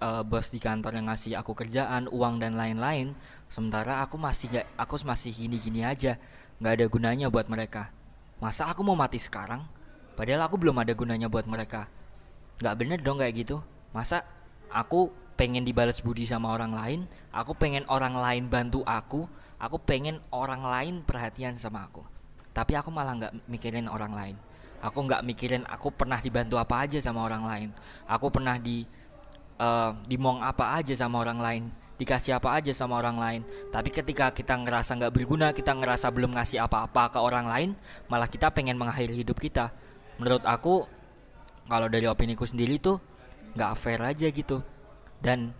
eh, 0.00 0.22
bos 0.24 0.48
di 0.50 0.58
kantor 0.58 0.96
yang 0.98 1.06
ngasih 1.12 1.36
aku 1.38 1.52
kerjaan 1.52 2.08
uang 2.08 2.40
dan 2.40 2.56
lain-lain. 2.56 3.12
Sementara 3.46 4.02
aku 4.02 4.16
masih 4.16 4.50
gak 4.50 4.66
aku 4.74 4.98
masih 5.04 5.30
gini-gini 5.30 5.84
aja 5.84 6.18
nggak 6.58 6.72
ada 6.80 6.86
gunanya 6.86 7.26
buat 7.30 7.50
mereka. 7.50 7.90
Masa 8.38 8.66
aku 8.70 8.86
mau 8.86 8.94
mati 8.94 9.18
sekarang? 9.18 9.62
Padahal 10.14 10.46
aku 10.46 10.58
belum 10.58 10.78
ada 10.78 10.94
gunanya 10.94 11.26
buat 11.26 11.46
mereka. 11.46 11.90
Nggak 12.62 12.74
bener 12.78 12.98
dong 13.02 13.18
kayak 13.18 13.34
gitu. 13.34 13.62
Masa 13.90 14.22
aku 14.70 15.10
pengen 15.34 15.66
dibalas 15.66 15.98
budi 15.98 16.26
sama 16.26 16.54
orang 16.54 16.72
lain 16.72 17.00
aku 17.34 17.58
pengen 17.58 17.82
orang 17.90 18.14
lain 18.14 18.46
bantu 18.46 18.86
aku 18.86 19.26
aku 19.64 19.80
pengen 19.80 20.20
orang 20.28 20.60
lain 20.60 20.94
perhatian 21.00 21.56
sama 21.56 21.88
aku. 21.88 22.04
Tapi 22.54 22.76
aku 22.76 22.92
malah 22.92 23.16
nggak 23.16 23.32
mikirin 23.48 23.88
orang 23.90 24.12
lain. 24.12 24.36
Aku 24.84 25.00
nggak 25.08 25.24
mikirin 25.24 25.64
aku 25.64 25.88
pernah 25.88 26.20
dibantu 26.20 26.60
apa 26.60 26.84
aja 26.84 27.00
sama 27.00 27.24
orang 27.24 27.42
lain. 27.48 27.68
Aku 28.04 28.28
pernah 28.28 28.60
di 28.60 28.84
eh, 29.58 29.90
dimong 30.04 30.44
apa 30.44 30.76
aja 30.76 30.92
sama 30.92 31.24
orang 31.24 31.40
lain 31.40 31.64
dikasih 31.94 32.36
apa 32.36 32.58
aja 32.58 32.70
sama 32.76 33.00
orang 33.00 33.16
lain. 33.16 33.42
Tapi 33.72 33.88
ketika 33.88 34.30
kita 34.30 34.54
ngerasa 34.60 35.00
nggak 35.00 35.14
berguna 35.14 35.56
kita 35.56 35.72
ngerasa 35.72 36.12
belum 36.12 36.36
ngasih 36.36 36.60
apa-apa 36.60 37.16
ke 37.16 37.18
orang 37.18 37.46
lain 37.48 37.70
malah 38.12 38.28
kita 38.28 38.52
pengen 38.52 38.76
mengakhiri 38.76 39.24
hidup 39.24 39.40
kita. 39.40 39.72
Menurut 40.20 40.44
aku 40.44 40.84
kalau 41.66 41.88
dari 41.88 42.04
opini 42.04 42.36
ku 42.36 42.44
sendiri 42.44 42.76
tuh 42.76 43.00
nggak 43.56 43.72
fair 43.78 44.02
aja 44.02 44.28
gitu 44.28 44.73
dan 45.24 45.56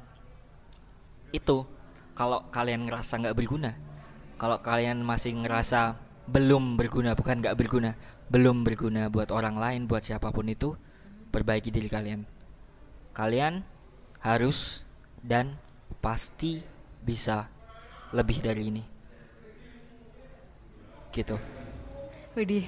itu 1.33 1.65
kalau 2.15 2.45
kalian 2.53 2.87
ngerasa 2.87 3.19
nggak 3.19 3.35
berguna 3.35 3.73
kalau 4.37 4.61
kalian 4.61 5.01
masih 5.03 5.35
ngerasa 5.35 5.99
belum 6.29 6.77
berguna 6.77 7.17
bukan 7.17 7.41
nggak 7.41 7.57
berguna 7.57 7.97
belum 8.29 8.63
berguna 8.63 9.09
buat 9.09 9.33
orang 9.33 9.57
lain 9.57 9.81
buat 9.89 10.05
siapa 10.05 10.31
pun 10.31 10.47
itu 10.49 10.77
perbaiki 11.35 11.75
diri 11.75 11.91
kalian. 11.91 12.23
Kalian 13.11 13.67
harus 14.23 14.87
dan 15.19 15.59
pasti 15.99 16.63
bisa 17.03 17.51
lebih 18.15 18.39
dari 18.39 18.71
ini. 18.71 18.85
Gitu. 21.11 21.35
Widih, 22.39 22.67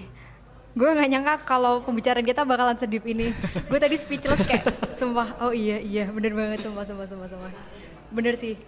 gue 0.77 0.89
nggak 0.93 1.09
nyangka 1.09 1.35
kalau 1.49 1.81
pembicaraan 1.81 2.21
kita 2.21 2.45
bakalan 2.45 2.77
sedip 2.77 3.09
ini. 3.09 3.33
gue 3.73 3.79
tadi 3.81 3.97
speechless 3.97 4.45
kayak, 4.45 4.69
sumpah, 5.01 5.41
oh 5.41 5.53
iya 5.57 5.81
iya, 5.81 6.13
bener 6.13 6.37
banget, 6.37 6.69
sumpah, 6.69 6.85
sumpah, 6.85 7.09
sumpah, 7.09 7.29
sumpah. 7.33 7.51
Bener 8.13 8.37
sih. 8.37 8.61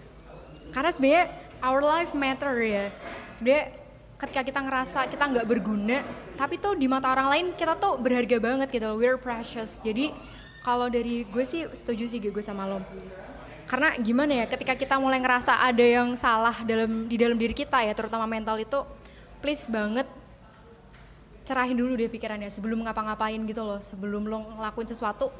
Karena 0.73 0.89
sebenarnya 0.89 1.25
our 1.61 1.85
life 1.85 2.17
matter 2.17 2.57
ya. 2.65 2.89
Sebenarnya 3.29 3.77
ketika 4.17 4.41
kita 4.41 4.59
ngerasa 4.59 4.99
kita 5.05 5.23
nggak 5.29 5.45
berguna, 5.45 6.01
tapi 6.33 6.57
tuh 6.57 6.73
di 6.73 6.89
mata 6.89 7.13
orang 7.13 7.29
lain 7.29 7.45
kita 7.53 7.77
tuh 7.77 8.01
berharga 8.01 8.41
banget 8.41 8.73
gitu, 8.73 8.89
we're 8.97 9.21
precious. 9.21 9.77
Jadi 9.85 10.09
kalau 10.65 10.89
dari 10.89 11.29
gue 11.29 11.45
sih 11.45 11.69
setuju 11.71 12.09
sih 12.09 12.17
gue 12.17 12.43
sama 12.43 12.65
lo. 12.65 12.81
Karena 13.69 13.93
gimana 14.01 14.33
ya, 14.33 14.45
ketika 14.49 14.73
kita 14.73 14.97
mulai 14.97 15.21
ngerasa 15.21 15.61
ada 15.61 15.85
yang 15.85 16.17
salah 16.17 16.57
dalam 16.65 17.05
di 17.05 17.21
dalam 17.21 17.37
diri 17.37 17.53
kita 17.53 17.85
ya, 17.85 17.93
terutama 17.93 18.25
mental 18.25 18.57
itu, 18.57 18.81
please 19.45 19.69
banget 19.69 20.09
cerahin 21.49 21.73
dulu 21.73 21.97
deh 21.97 22.05
pikirannya 22.05 22.53
sebelum 22.53 22.85
ngapa-ngapain 22.85 23.41
gitu 23.49 23.65
loh 23.65 23.81
sebelum 23.81 24.29
lo 24.29 24.45
ngelakuin 24.61 24.85
sesuatu 24.85 25.33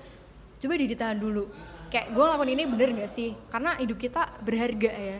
coba 0.57 0.73
deh 0.73 0.89
ditahan 0.89 1.21
dulu. 1.21 1.45
Kayak 1.93 2.17
gue 2.17 2.23
ngelakuin 2.25 2.51
ini 2.57 2.63
bener 2.65 2.89
gak 3.05 3.11
sih? 3.13 3.37
Karena 3.53 3.77
hidup 3.77 4.01
kita 4.01 4.33
berharga 4.41 4.91
ya. 4.91 5.19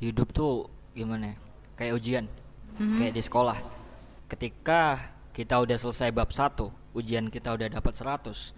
Hidup 0.00 0.32
tuh 0.32 0.72
gimana 0.96 1.36
ya? 1.36 1.36
kayak 1.76 1.92
ujian. 1.96 2.24
Mhm. 2.80 2.96
kayak 2.96 3.12
di 3.12 3.22
sekolah. 3.24 3.58
Ketika 4.24 4.96
kita 5.36 5.60
udah 5.60 5.76
selesai 5.76 6.08
bab 6.12 6.32
satu 6.32 6.72
ujian 6.94 7.30
kita 7.30 7.54
udah 7.54 7.70
dapat 7.70 7.94
100 7.94 8.52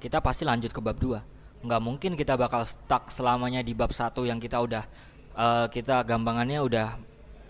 kita 0.00 0.18
pasti 0.24 0.42
lanjut 0.48 0.72
ke 0.72 0.80
bab 0.80 0.96
2 0.96 1.20
nggak 1.64 1.80
mungkin 1.80 2.12
kita 2.16 2.36
bakal 2.36 2.64
stuck 2.64 3.08
selamanya 3.08 3.64
di 3.64 3.72
bab 3.72 3.92
satu 3.92 4.24
yang 4.24 4.40
kita 4.40 4.60
udah 4.60 4.84
uh, 5.36 5.66
kita 5.68 6.04
gampangannya 6.04 6.60
udah 6.60 6.96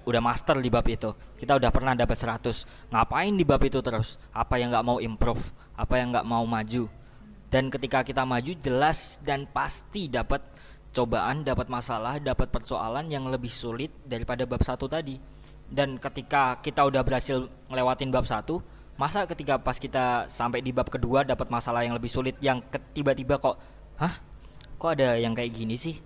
udah 0.05 0.21
master 0.21 0.61
di 0.61 0.69
bab 0.69 0.85
itu. 0.87 1.13
Kita 1.41 1.57
udah 1.57 1.73
pernah 1.73 1.97
dapat 1.97 2.17
100 2.17 2.93
ngapain 2.93 3.33
di 3.33 3.45
bab 3.45 3.61
itu 3.65 3.81
terus? 3.81 4.21
Apa 4.31 4.61
yang 4.61 4.71
nggak 4.71 4.85
mau 4.85 4.99
improve? 5.01 5.53
Apa 5.75 6.01
yang 6.01 6.13
nggak 6.13 6.27
mau 6.29 6.45
maju? 6.45 6.87
Dan 7.49 7.73
ketika 7.73 8.05
kita 8.05 8.23
maju 8.27 8.53
jelas 8.61 9.19
dan 9.25 9.49
pasti 9.49 10.11
dapat 10.11 10.43
cobaan 10.95 11.43
dapat 11.43 11.67
masalah 11.67 12.23
dapat 12.23 12.55
persoalan 12.55 13.11
yang 13.11 13.27
lebih 13.27 13.51
sulit 13.51 13.91
daripada 14.07 14.47
bab 14.47 14.63
satu 14.63 14.87
tadi. 14.87 15.19
Dan 15.65 15.97
ketika 15.99 16.61
kita 16.61 16.85
udah 16.87 17.03
berhasil 17.03 17.51
ngelewatin 17.73 18.13
bab 18.13 18.29
satu 18.29 18.63
masa 18.95 19.27
ketika 19.27 19.59
pas 19.59 19.75
kita 19.75 20.31
sampai 20.31 20.63
di 20.63 20.71
bab 20.71 20.87
kedua 20.87 21.27
dapat 21.27 21.51
masalah 21.51 21.83
yang 21.83 21.99
lebih 21.99 22.07
sulit 22.07 22.39
yang 22.39 22.63
tiba-tiba 22.95 23.43
kok 23.43 23.59
hah? 23.99 24.15
Kok 24.79 24.91
ada 25.01 25.17
yang 25.19 25.33
kayak 25.35 25.51
gini 25.51 25.75
sih? 25.75 25.99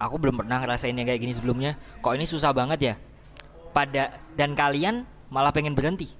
Aku 0.00 0.16
belum 0.16 0.40
pernah 0.42 0.64
ngerasain 0.64 0.96
yang 0.96 1.04
kayak 1.04 1.20
gini 1.20 1.36
sebelumnya. 1.36 1.76
Kok 2.00 2.16
ini 2.16 2.24
susah 2.24 2.56
banget 2.56 2.80
ya 2.80 2.94
pada 3.70 4.18
dan 4.34 4.52
kalian 4.54 5.06
malah 5.30 5.54
pengen 5.54 5.74
berhenti. 5.74 6.10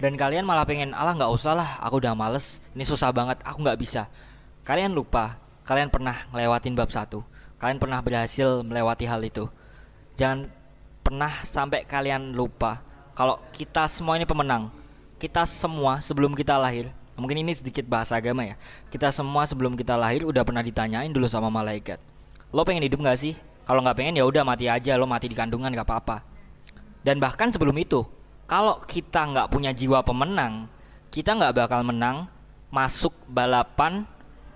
Dan 0.00 0.18
kalian 0.18 0.42
malah 0.42 0.66
pengen 0.66 0.90
alah 0.90 1.14
nggak 1.14 1.30
usah 1.30 1.54
lah 1.54 1.78
aku 1.78 2.02
udah 2.02 2.18
males 2.18 2.58
ini 2.74 2.82
susah 2.82 3.14
banget 3.14 3.38
aku 3.46 3.62
nggak 3.62 3.78
bisa. 3.78 4.10
Kalian 4.66 4.92
lupa 4.92 5.38
kalian 5.64 5.88
pernah 5.88 6.26
ngelewatin 6.34 6.74
bab 6.74 6.90
satu. 6.90 7.22
Kalian 7.56 7.78
pernah 7.80 8.02
berhasil 8.02 8.60
melewati 8.66 9.06
hal 9.06 9.22
itu. 9.24 9.48
Jangan 10.18 10.50
pernah 11.00 11.32
sampai 11.46 11.86
kalian 11.86 12.34
lupa 12.34 12.82
kalau 13.14 13.38
kita 13.54 13.86
semua 13.86 14.18
ini 14.18 14.26
pemenang. 14.26 14.68
Kita 15.14 15.46
semua 15.48 16.02
sebelum 16.04 16.36
kita 16.36 16.58
lahir 16.58 16.90
mungkin 17.14 17.46
ini 17.46 17.54
sedikit 17.54 17.86
bahasa 17.86 18.18
agama 18.18 18.42
ya 18.42 18.58
kita 18.90 19.10
semua 19.14 19.46
sebelum 19.46 19.78
kita 19.78 19.94
lahir 19.94 20.26
udah 20.26 20.42
pernah 20.42 20.62
ditanyain 20.62 21.10
dulu 21.10 21.30
sama 21.30 21.46
malaikat 21.46 22.02
lo 22.50 22.62
pengen 22.62 22.86
hidup 22.86 23.02
gak 23.02 23.18
sih? 23.18 23.34
Kalau 23.64 23.80
nggak 23.80 23.96
pengen 23.96 24.20
ya 24.20 24.28
udah 24.28 24.44
mati 24.44 24.68
aja 24.68 24.94
lo 25.00 25.08
mati 25.08 25.30
di 25.30 25.36
kandungan 25.38 25.72
gak 25.72 25.88
apa-apa 25.88 26.33
dan 27.06 27.20
bahkan 27.20 27.52
sebelum 27.52 27.76
itu 27.78 28.02
kalau 28.48 28.80
kita 28.84 29.22
nggak 29.28 29.48
punya 29.52 29.70
jiwa 29.70 30.00
pemenang 30.02 30.66
kita 31.14 31.36
nggak 31.36 31.54
bakal 31.54 31.86
menang 31.86 32.26
masuk 32.74 33.14
balapan 33.30 34.02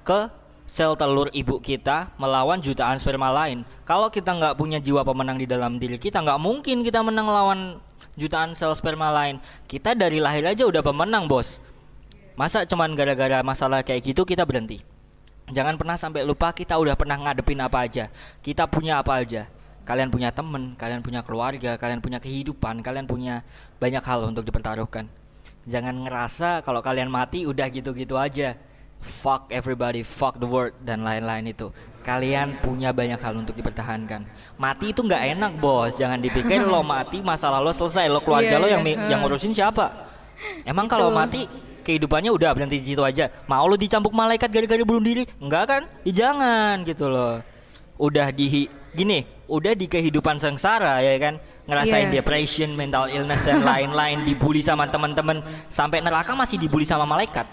ke 0.02 0.26
sel 0.69 0.99
telur 0.99 1.33
ibu 1.33 1.57
kita 1.62 2.12
melawan 2.21 2.61
jutaan 2.61 3.00
sperma 3.00 3.33
lain. 3.33 3.64
Kalau 3.88 4.12
kita 4.12 4.37
nggak 4.37 4.55
punya 4.61 4.76
jiwa 4.83 5.00
pemenang 5.00 5.40
di 5.40 5.49
dalam 5.49 5.81
diri 5.81 5.97
kita, 5.97 6.21
nggak 6.21 6.37
mungkin 6.37 6.85
kita 6.85 7.00
menang 7.00 7.31
lawan 7.31 7.61
jutaan 8.21 8.52
sel 8.52 8.76
sperma 8.76 9.09
lain. 9.09 9.40
Kita 9.64 9.97
dari 9.97 10.21
lahir 10.21 10.45
aja 10.45 10.69
udah 10.69 10.85
pemenang, 10.85 11.25
Bos. 11.25 11.64
Masa 12.37 12.69
cuman 12.69 12.93
gara-gara 12.93 13.40
masalah 13.40 13.81
kayak 13.81 14.12
gitu 14.12 14.28
kita 14.28 14.45
berhenti? 14.45 14.85
Jangan 15.49 15.81
pernah 15.81 15.97
sampai 15.97 16.28
lupa 16.28 16.52
kita 16.52 16.76
udah 16.76 16.93
pernah 16.93 17.17
ngadepin 17.17 17.59
apa 17.64 17.88
aja. 17.88 18.12
Kita 18.45 18.69
punya 18.69 19.00
apa 19.00 19.25
aja. 19.25 19.49
Kalian 19.88 20.12
punya 20.12 20.28
temen, 20.28 20.76
kalian 20.76 21.00
punya 21.00 21.25
keluarga, 21.25 21.80
kalian 21.80 22.04
punya 22.04 22.21
kehidupan, 22.21 22.85
kalian 22.85 23.09
punya 23.09 23.40
banyak 23.80 24.04
hal 24.04 24.28
untuk 24.28 24.45
dipertaruhkan. 24.45 25.09
Jangan 25.64 26.04
ngerasa 26.04 26.61
kalau 26.61 26.85
kalian 26.85 27.09
mati 27.09 27.49
udah 27.49 27.73
gitu-gitu 27.73 28.21
aja. 28.21 28.61
Fuck 29.00 29.49
everybody, 29.49 30.04
fuck 30.04 30.37
the 30.37 30.45
world 30.45 30.75
dan 30.83 31.07
lain-lain 31.07 31.54
itu 31.54 31.73
kalian 32.09 32.57
punya 32.64 32.88
banyak 32.88 33.21
hal 33.21 33.37
untuk 33.37 33.52
dipertahankan. 33.52 34.25
Mati 34.57 34.97
itu 34.97 35.04
nggak 35.04 35.37
enak 35.37 35.52
bos, 35.61 36.00
jangan 36.00 36.16
dipikir 36.16 36.64
lo 36.64 36.80
mati 36.80 37.21
masalah 37.21 37.61
lo 37.61 37.68
selesai, 37.68 38.09
lo 38.09 38.25
keluarga 38.25 38.57
yeah, 38.57 38.62
lo 38.64 38.66
yang 38.66 38.83
yeah. 38.88 39.12
yang 39.12 39.21
ngurusin 39.21 39.52
siapa? 39.52 39.92
Emang 40.64 40.88
kalau 40.88 41.12
mati 41.12 41.45
kehidupannya 41.85 42.33
udah 42.33 42.57
berhenti 42.57 42.80
di 42.80 42.87
situ 42.97 43.04
aja. 43.04 43.28
Mau 43.45 43.68
lo 43.68 43.76
dicambuk 43.76 44.16
malaikat 44.16 44.49
gara-gara 44.49 44.80
bunuh 44.80 45.04
diri? 45.04 45.28
Enggak 45.37 45.64
kan? 45.68 45.83
Ya 46.09 46.26
jangan 46.26 46.80
gitu 46.88 47.12
loh. 47.12 47.45
Udah 48.00 48.33
di 48.33 48.73
gini, 48.97 49.28
udah 49.49 49.73
di 49.73 49.88
kehidupan 49.88 50.37
sengsara 50.37 51.00
ya 51.00 51.17
kan 51.17 51.35
ngerasain 51.64 52.12
yeah. 52.12 52.21
depression, 52.21 52.73
mental 52.76 53.09
illness 53.09 53.45
dan 53.45 53.64
lain-lain, 53.64 54.25
dibully 54.25 54.64
sama 54.64 54.88
teman-teman, 54.88 55.45
sampai 55.69 56.00
neraka 56.00 56.33
masih 56.33 56.57
dibully 56.57 56.85
sama 56.85 57.05
malaikat. 57.05 57.45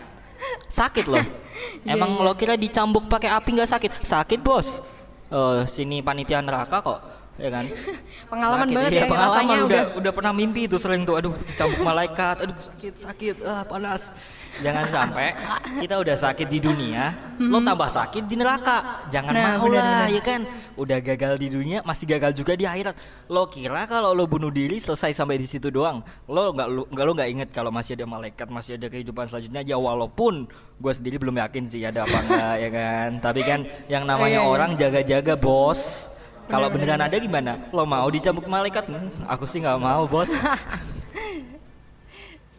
Sakit 0.72 1.08
loh. 1.08 1.24
Emang 1.88 2.20
yeah, 2.20 2.24
lo 2.24 2.32
kira 2.36 2.56
dicambuk 2.60 3.08
pakai 3.08 3.32
api 3.32 3.50
nggak 3.56 3.72
sakit? 3.72 3.92
Sakit 4.04 4.40
bos. 4.44 4.84
Uh, 5.32 5.68
sini 5.68 6.06
panitia 6.06 6.40
neraka 6.40 6.80
kok 6.86 7.15
ya 7.36 7.50
kan? 7.52 7.66
Pengalaman 8.32 8.68
sakit. 8.68 8.76
banget 8.76 8.92
ya, 8.92 9.02
ya 9.04 9.06
pengalaman. 9.12 9.44
udah, 9.44 9.64
udah. 9.66 9.84
udah 10.00 10.12
pernah 10.16 10.34
mimpi 10.34 10.62
itu 10.72 10.78
sering 10.80 11.04
tuh 11.04 11.20
aduh 11.20 11.36
dicambuk 11.46 11.82
malaikat 11.84 12.36
aduh 12.48 12.56
sakit 12.56 12.94
sakit 12.96 13.36
ah 13.44 13.64
panas. 13.68 14.16
Jangan 14.56 14.88
sampai 14.88 15.36
kita 15.84 16.00
udah 16.00 16.16
sakit 16.16 16.48
di 16.48 16.64
dunia 16.64 17.12
mm-hmm. 17.12 17.52
lo 17.52 17.60
tambah 17.60 17.92
sakit 17.92 18.24
di 18.24 18.40
neraka. 18.40 19.04
Jangan 19.12 19.34
nah, 19.36 19.60
mau 19.60 19.68
lah 19.68 20.08
ya 20.08 20.24
kan? 20.24 20.48
Udah 20.80 21.04
gagal 21.04 21.36
di 21.36 21.52
dunia 21.52 21.84
masih 21.84 22.08
gagal 22.08 22.32
juga 22.32 22.56
di 22.56 22.64
akhirat. 22.64 22.96
Lo 23.28 23.52
kira 23.52 23.84
kalau 23.84 24.16
lo 24.16 24.24
bunuh 24.24 24.48
diri 24.48 24.80
selesai 24.80 25.12
sampai 25.12 25.36
di 25.36 25.44
situ 25.44 25.68
doang? 25.68 26.00
Lo 26.32 26.56
nggak 26.56 26.68
lo 26.72 26.82
nggak 26.88 27.04
lo 27.04 27.12
nggak 27.20 27.30
inget 27.36 27.50
kalau 27.52 27.68
masih 27.68 28.00
ada 28.00 28.08
malaikat 28.08 28.48
masih 28.48 28.80
ada 28.80 28.88
kehidupan 28.88 29.28
selanjutnya? 29.28 29.60
Ya 29.68 29.76
walaupun 29.76 30.48
gue 30.80 30.94
sendiri 30.96 31.20
belum 31.20 31.36
yakin 31.36 31.68
sih 31.68 31.84
ada 31.84 32.08
apa 32.08 32.16
enggak 32.24 32.56
ya 32.64 32.70
kan? 32.72 33.10
Tapi 33.20 33.42
kan 33.44 33.60
yang 33.92 34.08
namanya 34.08 34.40
oh, 34.40 34.48
iya, 34.48 34.48
iya. 34.48 34.56
orang 34.56 34.72
jaga-jaga 34.80 35.36
bos 35.36 36.08
kalau 36.46 36.70
beneran 36.70 37.02
ada 37.02 37.18
gimana? 37.18 37.58
Lo 37.74 37.90
mau 37.90 38.06
dicambuk 38.06 38.46
malaikat? 38.46 38.86
Hmm, 38.86 39.10
aku 39.26 39.50
sih 39.50 39.66
nggak 39.66 39.82
mau, 39.82 40.06
bos. 40.06 40.30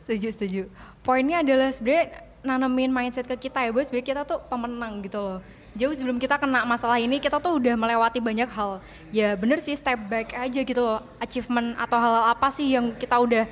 setuju, 0.03 0.29
setuju. 0.35 0.63
Poinnya 1.07 1.47
adalah 1.47 1.71
sebenarnya 1.71 2.27
nanamin 2.43 2.91
mindset 2.91 3.31
ke 3.31 3.47
kita 3.47 3.63
ya, 3.63 3.71
bos. 3.71 3.87
Sebenarnya 3.87 4.09
kita 4.11 4.23
tuh 4.27 4.43
pemenang 4.51 5.07
gitu 5.07 5.23
loh. 5.23 5.39
Jauh 5.77 5.93
sebelum 5.93 6.17
kita 6.19 6.41
kena 6.41 6.65
masalah 6.65 6.99
ini, 6.99 7.21
kita 7.23 7.39
tuh 7.39 7.63
udah 7.63 7.79
melewati 7.79 8.19
banyak 8.19 8.49
hal. 8.49 8.83
Ya 9.13 9.39
bener 9.39 9.63
sih 9.63 9.77
step 9.77 10.01
back 10.11 10.35
aja 10.35 10.61
gitu 10.67 10.83
loh. 10.83 11.05
Achievement 11.23 11.79
atau 11.79 12.01
hal, 12.01 12.13
-hal 12.17 12.25
apa 12.33 12.49
sih 12.51 12.75
yang 12.75 12.91
kita 12.97 13.15
udah 13.15 13.45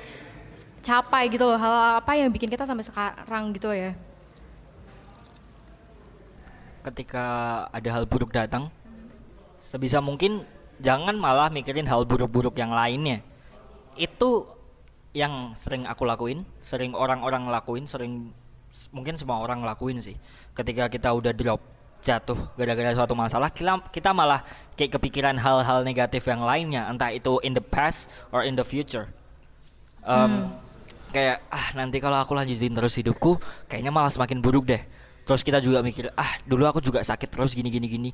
capai 0.83 1.31
gitu 1.31 1.47
loh. 1.47 1.55
Hal, 1.55 1.71
-hal 1.71 1.93
apa 2.03 2.11
yang 2.17 2.27
bikin 2.33 2.51
kita 2.51 2.67
sampai 2.67 2.83
sekarang 2.83 3.55
gitu 3.55 3.71
ya. 3.71 3.93
Ketika 6.81 7.25
ada 7.69 7.89
hal 7.93 8.09
buruk 8.09 8.33
datang, 8.33 8.73
sebisa 9.75 9.99
mungkin 9.99 10.47
jangan 10.79 11.19
malah 11.19 11.51
mikirin 11.51 11.83
hal 11.83 12.07
buruk-buruk 12.07 12.55
yang 12.55 12.71
lainnya. 12.71 13.19
Itu 13.99 14.47
yang 15.11 15.51
sering 15.59 15.83
aku 15.83 16.07
lakuin 16.07 16.43
sering 16.63 16.95
orang-orang 16.95 17.47
lakuin 17.51 17.83
sering 17.83 18.31
mungkin 18.95 19.19
semua 19.19 19.43
orang 19.43 19.67
lakuin 19.67 19.99
sih. 19.99 20.15
Ketika 20.55 20.87
kita 20.87 21.11
udah 21.11 21.35
drop 21.35 21.59
jatuh 21.99 22.39
gara-gara 22.55 22.95
suatu 22.95 23.19
masalah 23.19 23.51
kita, 23.51 23.83
kita 23.91 24.15
malah 24.15 24.47
kayak 24.79 24.95
kepikiran 24.95 25.35
hal-hal 25.35 25.83
negatif 25.83 26.23
yang 26.23 26.39
lainnya 26.47 26.87
entah 26.87 27.11
itu 27.11 27.43
in 27.43 27.51
the 27.51 27.63
past 27.63 28.07
or 28.31 28.47
in 28.47 28.55
the 28.55 28.63
future. 28.63 29.11
Um, 30.07 30.15
hmm. 30.23 30.43
kayak 31.11 31.43
ah 31.51 31.73
nanti 31.75 31.99
kalau 31.99 32.21
aku 32.21 32.31
lanjutin 32.31 32.71
terus 32.71 32.95
hidupku 32.95 33.41
kayaknya 33.67 33.91
malah 33.91 34.11
semakin 34.11 34.39
buruk 34.39 34.71
deh. 34.71 34.79
Terus 35.25 35.41
kita 35.43 35.59
juga 35.59 35.83
mikir 35.83 36.15
ah 36.15 36.39
dulu 36.47 36.63
aku 36.63 36.79
juga 36.79 37.03
sakit 37.03 37.27
terus 37.27 37.51
gini 37.51 37.67
gini 37.67 37.87
gini 37.91 38.11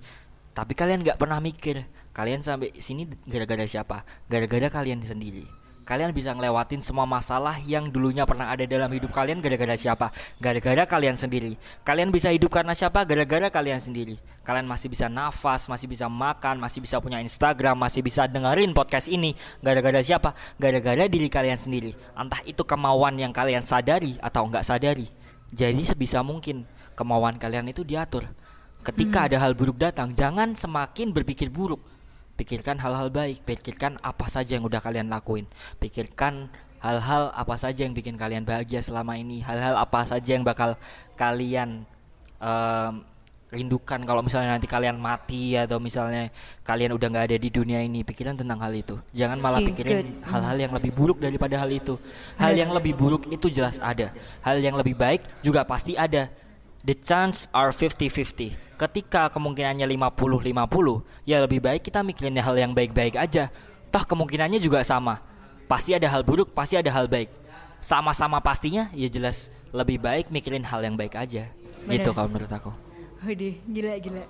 tapi 0.51 0.75
kalian 0.75 0.99
nggak 1.07 1.15
pernah 1.15 1.39
mikir 1.39 1.87
kalian 2.11 2.43
sampai 2.43 2.75
sini 2.83 3.07
gara-gara 3.23 3.63
siapa? 3.63 4.03
Gara-gara 4.27 4.67
kalian 4.67 4.99
sendiri. 4.99 5.47
Kalian 5.81 6.13
bisa 6.13 6.29
ngelewatin 6.31 6.77
semua 6.77 7.09
masalah 7.09 7.57
yang 7.65 7.89
dulunya 7.89 8.21
pernah 8.23 8.53
ada 8.53 8.61
dalam 8.69 8.91
hidup 8.93 9.09
kalian 9.15 9.41
gara-gara 9.41 9.73
siapa? 9.73 10.13
Gara-gara 10.37 10.85
kalian 10.85 11.17
sendiri. 11.17 11.57
Kalian 11.81 12.13
bisa 12.13 12.29
hidup 12.29 12.53
karena 12.53 12.77
siapa? 12.77 13.01
Gara-gara 13.01 13.49
kalian 13.49 13.81
sendiri. 13.81 14.21
Kalian 14.45 14.69
masih 14.69 14.93
bisa 14.93 15.09
nafas 15.09 15.65
masih 15.65 15.89
bisa 15.89 16.05
makan 16.05 16.61
masih 16.61 16.85
bisa 16.85 17.01
punya 17.01 17.17
Instagram 17.23 17.81
masih 17.81 18.05
bisa 18.05 18.29
dengerin 18.29 18.75
podcast 18.77 19.09
ini. 19.09 19.33
Gara-gara 19.63 20.03
siapa? 20.05 20.37
Gara-gara 20.61 21.09
diri 21.09 21.31
kalian 21.31 21.57
sendiri. 21.57 21.97
Entah 22.13 22.45
itu 22.45 22.61
kemauan 22.61 23.17
yang 23.17 23.33
kalian 23.33 23.65
sadari 23.65 24.19
atau 24.21 24.45
nggak 24.51 24.67
sadari. 24.67 25.09
Jadi 25.51 25.81
sebisa 25.81 26.21
mungkin 26.21 26.67
kemauan 26.93 27.41
kalian 27.41 27.67
itu 27.73 27.81
diatur 27.81 28.29
Ketika 28.81 29.19
hmm. 29.21 29.27
ada 29.29 29.37
hal 29.37 29.53
buruk 29.53 29.77
datang, 29.77 30.09
jangan 30.17 30.57
semakin 30.57 31.13
berpikir 31.13 31.53
buruk. 31.53 31.81
Pikirkan 32.33 32.81
hal-hal 32.81 33.13
baik, 33.13 33.45
pikirkan 33.45 34.01
apa 34.01 34.25
saja 34.25 34.57
yang 34.57 34.65
udah 34.65 34.81
kalian 34.81 35.05
lakuin. 35.13 35.45
Pikirkan 35.77 36.49
hal-hal 36.81 37.29
apa 37.37 37.55
saja 37.61 37.85
yang 37.85 37.93
bikin 37.93 38.17
kalian 38.17 38.41
bahagia 38.41 38.81
selama 38.81 39.13
ini, 39.13 39.45
hal-hal 39.45 39.77
apa 39.77 40.01
saja 40.09 40.33
yang 40.33 40.41
bakal 40.41 40.73
kalian 41.13 41.85
um, 42.41 43.05
rindukan 43.51 43.99
kalau 44.07 44.23
misalnya 44.23 44.55
nanti 44.55 44.65
kalian 44.65 44.95
mati 44.97 45.59
atau 45.59 45.77
misalnya 45.77 46.31
kalian 46.63 46.95
udah 46.95 47.07
nggak 47.11 47.25
ada 47.29 47.37
di 47.37 47.49
dunia 47.53 47.83
ini. 47.83 48.01
Pikiran 48.01 48.33
tentang 48.33 48.57
hal 48.63 48.73
itu. 48.73 48.97
Jangan 49.13 49.37
malah 49.37 49.61
pikirin 49.61 50.23
hal-hal 50.25 50.57
yang 50.57 50.73
lebih 50.73 50.95
buruk 50.95 51.21
daripada 51.21 51.59
hal 51.61 51.69
itu. 51.69 51.99
Hal 52.39 52.57
yang 52.57 52.73
lebih 52.73 52.97
buruk 52.97 53.29
itu 53.29 53.51
jelas 53.51 53.77
ada. 53.83 54.09
Hal 54.41 54.57
yang 54.57 54.73
lebih 54.73 54.97
baik 54.97 55.21
juga 55.45 55.67
pasti 55.67 55.93
ada 55.99 56.31
the 56.85 56.95
chance 56.97 57.49
are 57.53 57.73
50-50. 57.73 58.77
Ketika 58.77 59.29
kemungkinannya 59.29 59.85
50-50, 59.85 61.05
ya 61.25 61.37
lebih 61.45 61.61
baik 61.61 61.85
kita 61.85 62.01
mikirin 62.01 62.37
hal 62.41 62.57
yang 62.57 62.73
baik-baik 62.73 63.13
aja. 63.17 63.53
Toh 63.93 64.03
kemungkinannya 64.05 64.57
juga 64.57 64.81
sama. 64.81 65.21
Pasti 65.69 65.93
ada 65.93 66.09
hal 66.09 66.25
buruk, 66.25 66.51
pasti 66.51 66.75
ada 66.75 66.89
hal 66.89 67.05
baik. 67.05 67.41
sama-sama 67.81 68.37
pastinya 68.37 68.93
ya 68.93 69.09
jelas 69.09 69.49
lebih 69.73 69.97
baik 69.97 70.29
mikirin 70.29 70.61
hal 70.61 70.85
yang 70.85 70.93
baik 70.93 71.17
aja. 71.17 71.49
Bener. 71.83 71.97
Gitu 71.97 72.09
kalau 72.13 72.29
menurut 72.29 72.53
aku. 72.53 72.71
Waduh, 73.25 73.55
gila 73.65 73.93
gila. 73.97 74.23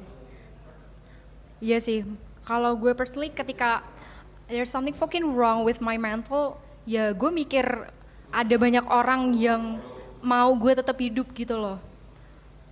Iya 1.61 1.77
sih, 1.83 2.07
kalau 2.47 2.73
gue 2.79 2.95
personally 2.95 3.29
ketika 3.29 3.85
there's 4.47 4.71
something 4.71 4.95
fucking 4.95 5.35
wrong 5.35 5.67
with 5.67 5.83
my 5.83 5.99
mental, 5.99 6.57
ya 6.87 7.11
gue 7.11 7.29
mikir 7.29 7.91
ada 8.31 8.55
banyak 8.55 8.87
orang 8.87 9.35
yang 9.35 9.77
mau 10.23 10.55
gue 10.55 10.73
tetap 10.73 10.97
hidup 10.97 11.29
gitu 11.35 11.59
loh. 11.59 11.77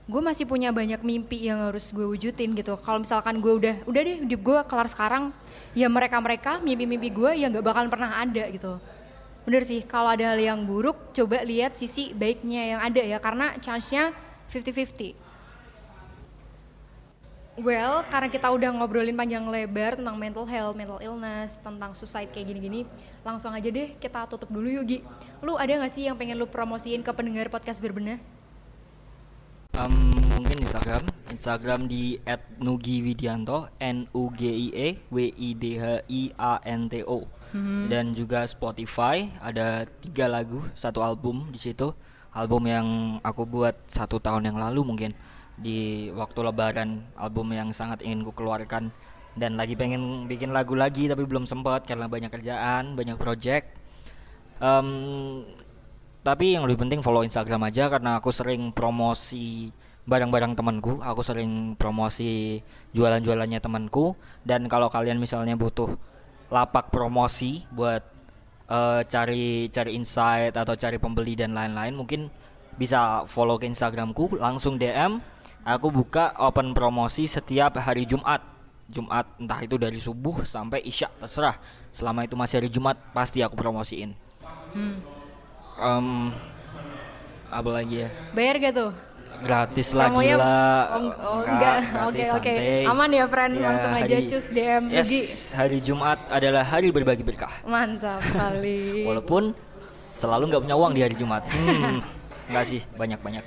Gue 0.09 0.25
masih 0.25 0.49
punya 0.49 0.73
banyak 0.73 1.05
mimpi 1.05 1.45
yang 1.45 1.69
harus 1.69 1.93
gue 1.93 2.01
wujudin 2.01 2.57
gitu. 2.57 2.73
Kalau 2.81 2.97
misalkan 2.97 3.37
gue 3.37 3.53
udah, 3.53 3.75
udah 3.85 4.01
deh 4.01 4.17
hidup 4.25 4.41
gue 4.41 4.59
kelar 4.65 4.89
sekarang, 4.89 5.29
ya 5.77 5.85
mereka-mereka 5.85 6.57
mimpi-mimpi 6.65 7.13
gue 7.13 7.37
ya 7.37 7.45
nggak 7.45 7.61
bakalan 7.61 7.93
pernah 7.93 8.17
ada 8.17 8.49
gitu. 8.49 8.81
Bener 9.45 9.61
sih, 9.69 9.85
kalau 9.85 10.09
ada 10.09 10.33
hal 10.33 10.41
yang 10.41 10.65
buruk, 10.65 11.13
coba 11.13 11.45
lihat 11.45 11.77
sisi 11.77 12.09
baiknya 12.17 12.73
yang 12.73 12.81
ada 12.81 13.01
ya, 13.05 13.21
karena 13.21 13.53
chance-nya 13.61 14.09
50-50. 14.49 15.13
Well, 17.61 18.01
karena 18.07 18.31
kita 18.31 18.47
udah 18.49 18.71
ngobrolin 18.71 19.13
panjang 19.13 19.45
lebar 19.45 19.99
tentang 19.99 20.17
mental 20.17 20.47
health, 20.49 20.73
mental 20.73 20.97
illness, 21.05 21.61
tentang 21.61 21.91
suicide 21.93 22.31
kayak 22.33 22.49
gini-gini, 22.49 22.87
langsung 23.21 23.53
aja 23.53 23.67
deh 23.67 23.93
kita 23.99 24.25
tutup 24.25 24.49
dulu 24.49 24.73
yuk 24.79 24.85
Gi. 24.89 24.99
Lu 25.45 25.53
ada 25.53 25.85
gak 25.85 25.91
sih 25.91 26.07
yang 26.07 26.17
pengen 26.17 26.39
lu 26.39 26.47
promosiin 26.47 27.03
ke 27.03 27.11
pendengar 27.13 27.51
podcast 27.51 27.77
berbenah? 27.77 28.38
Um, 29.79 30.11
mungkin 30.35 30.59
Instagram, 30.59 31.07
Instagram 31.31 31.87
di 31.87 32.19
@nugiwidianto, 32.59 33.71
N 33.79 34.11
U 34.11 34.27
G 34.35 34.51
I 34.51 34.67
E 34.75 34.87
W 35.07 35.31
I 35.31 35.49
D 35.55 35.79
H 35.79 36.03
I 36.11 36.21
A 36.35 36.59
N 36.67 36.91
T 36.91 36.99
O. 37.07 37.23
Dan 37.87 38.11
juga 38.11 38.43
Spotify 38.43 39.31
ada 39.39 39.87
tiga 40.03 40.27
lagu, 40.27 40.59
satu 40.75 40.99
album 40.99 41.47
di 41.55 41.63
situ. 41.63 41.95
Album 42.35 42.67
yang 42.67 42.87
aku 43.23 43.47
buat 43.47 43.73
satu 43.87 44.19
tahun 44.19 44.51
yang 44.51 44.59
lalu 44.59 44.83
mungkin 44.83 45.15
di 45.55 46.11
waktu 46.11 46.43
Lebaran, 46.43 47.07
album 47.15 47.55
yang 47.55 47.71
sangat 47.71 48.03
ingin 48.03 48.27
ku 48.27 48.35
keluarkan 48.35 48.91
dan 49.39 49.55
lagi 49.55 49.79
pengen 49.79 50.27
bikin 50.27 50.51
lagu 50.51 50.75
lagi 50.75 51.07
tapi 51.07 51.23
belum 51.23 51.47
sempat 51.47 51.87
karena 51.87 52.11
banyak 52.11 52.27
kerjaan, 52.27 52.99
banyak 52.99 53.15
project. 53.15 53.79
Em, 54.59 54.87
tapi 56.19 56.51
yang 56.51 56.67
lebih 56.67 56.83
penting 56.83 56.99
follow 56.99 57.23
Instagram 57.23 57.71
aja 57.71 57.87
karena 57.87 58.19
aku 58.19 58.35
sering 58.35 58.75
promosi 58.75 59.71
barang-barang 60.03 60.57
temanku, 60.57 60.99
aku 60.99 61.21
sering 61.23 61.79
promosi 61.79 62.59
jualan-jualannya 62.91 63.59
temanku. 63.63 64.17
Dan 64.43 64.67
kalau 64.67 64.91
kalian 64.91 65.21
misalnya 65.21 65.55
butuh 65.55 65.95
lapak 66.51 66.91
promosi 66.91 67.63
buat 67.71 68.03
eh, 68.67 69.01
cari 69.07 69.69
cari 69.71 69.91
insight 69.95 70.57
atau 70.59 70.75
cari 70.75 70.97
pembeli 70.99 71.39
dan 71.39 71.55
lain-lain 71.55 71.95
mungkin 71.95 72.27
bisa 72.75 73.23
follow 73.29 73.55
ke 73.61 73.69
Instagramku 73.69 74.39
langsung 74.39 74.79
DM 74.79 75.19
aku 75.67 75.87
buka 75.91 76.33
open 76.41 76.75
promosi 76.75 77.29
setiap 77.29 77.79
hari 77.79 78.03
Jumat. 78.03 78.43
Jumat 78.89 79.37
entah 79.37 79.61
itu 79.61 79.77
dari 79.77 80.01
subuh 80.01 80.41
sampai 80.41 80.81
isya 80.81 81.13
terserah. 81.21 81.61
Selama 81.93 82.25
itu 82.25 82.33
masih 82.33 82.59
hari 82.59 82.69
Jumat 82.73 82.97
pasti 83.13 83.45
aku 83.45 83.53
promosiin 83.53 84.17
Em, 85.79 86.35
apa 87.49 87.69
lagi 87.71 88.03
ya 88.03 88.09
Bayar 88.31 88.55
gak 88.59 88.73
tuh? 88.75 88.91
gratis 89.39 89.95
lah 89.95 90.11
gila 90.11 90.59
Oh, 90.91 91.07
oh, 91.15 91.39
enggak, 91.41 91.75
oke 92.03 92.23
oke. 92.35 92.51
santai. 92.51 92.83
Aman 92.83 93.07
ya 93.09 93.23
friend, 93.23 93.53
Ya, 93.55 93.63
langsung 93.65 93.93
aja 93.93 94.03
hari- 94.11 94.27
cus 94.27 94.45
DM 94.49 94.83
yes, 94.89 94.99
Nugi. 95.01 95.21
hari 95.55 95.77
Jumat 95.79 96.19
adalah 96.27 96.59
hari 96.61 96.91
berbagi 96.91 97.23
berkah 97.23 97.53
Mantap 97.63 98.19
sekali. 98.27 99.01
walaupun 99.01 99.55
selalu 100.11 100.43
nggak 100.45 100.61
punya 100.61 100.75
uang 100.75 100.91
di 100.91 101.01
hari 101.01 101.15
Jumat 101.15 101.47
hmm, 101.47 102.03
nggak 102.49 102.65
sih 102.65 102.83
banyak 102.93 103.15
banyak 103.17 103.45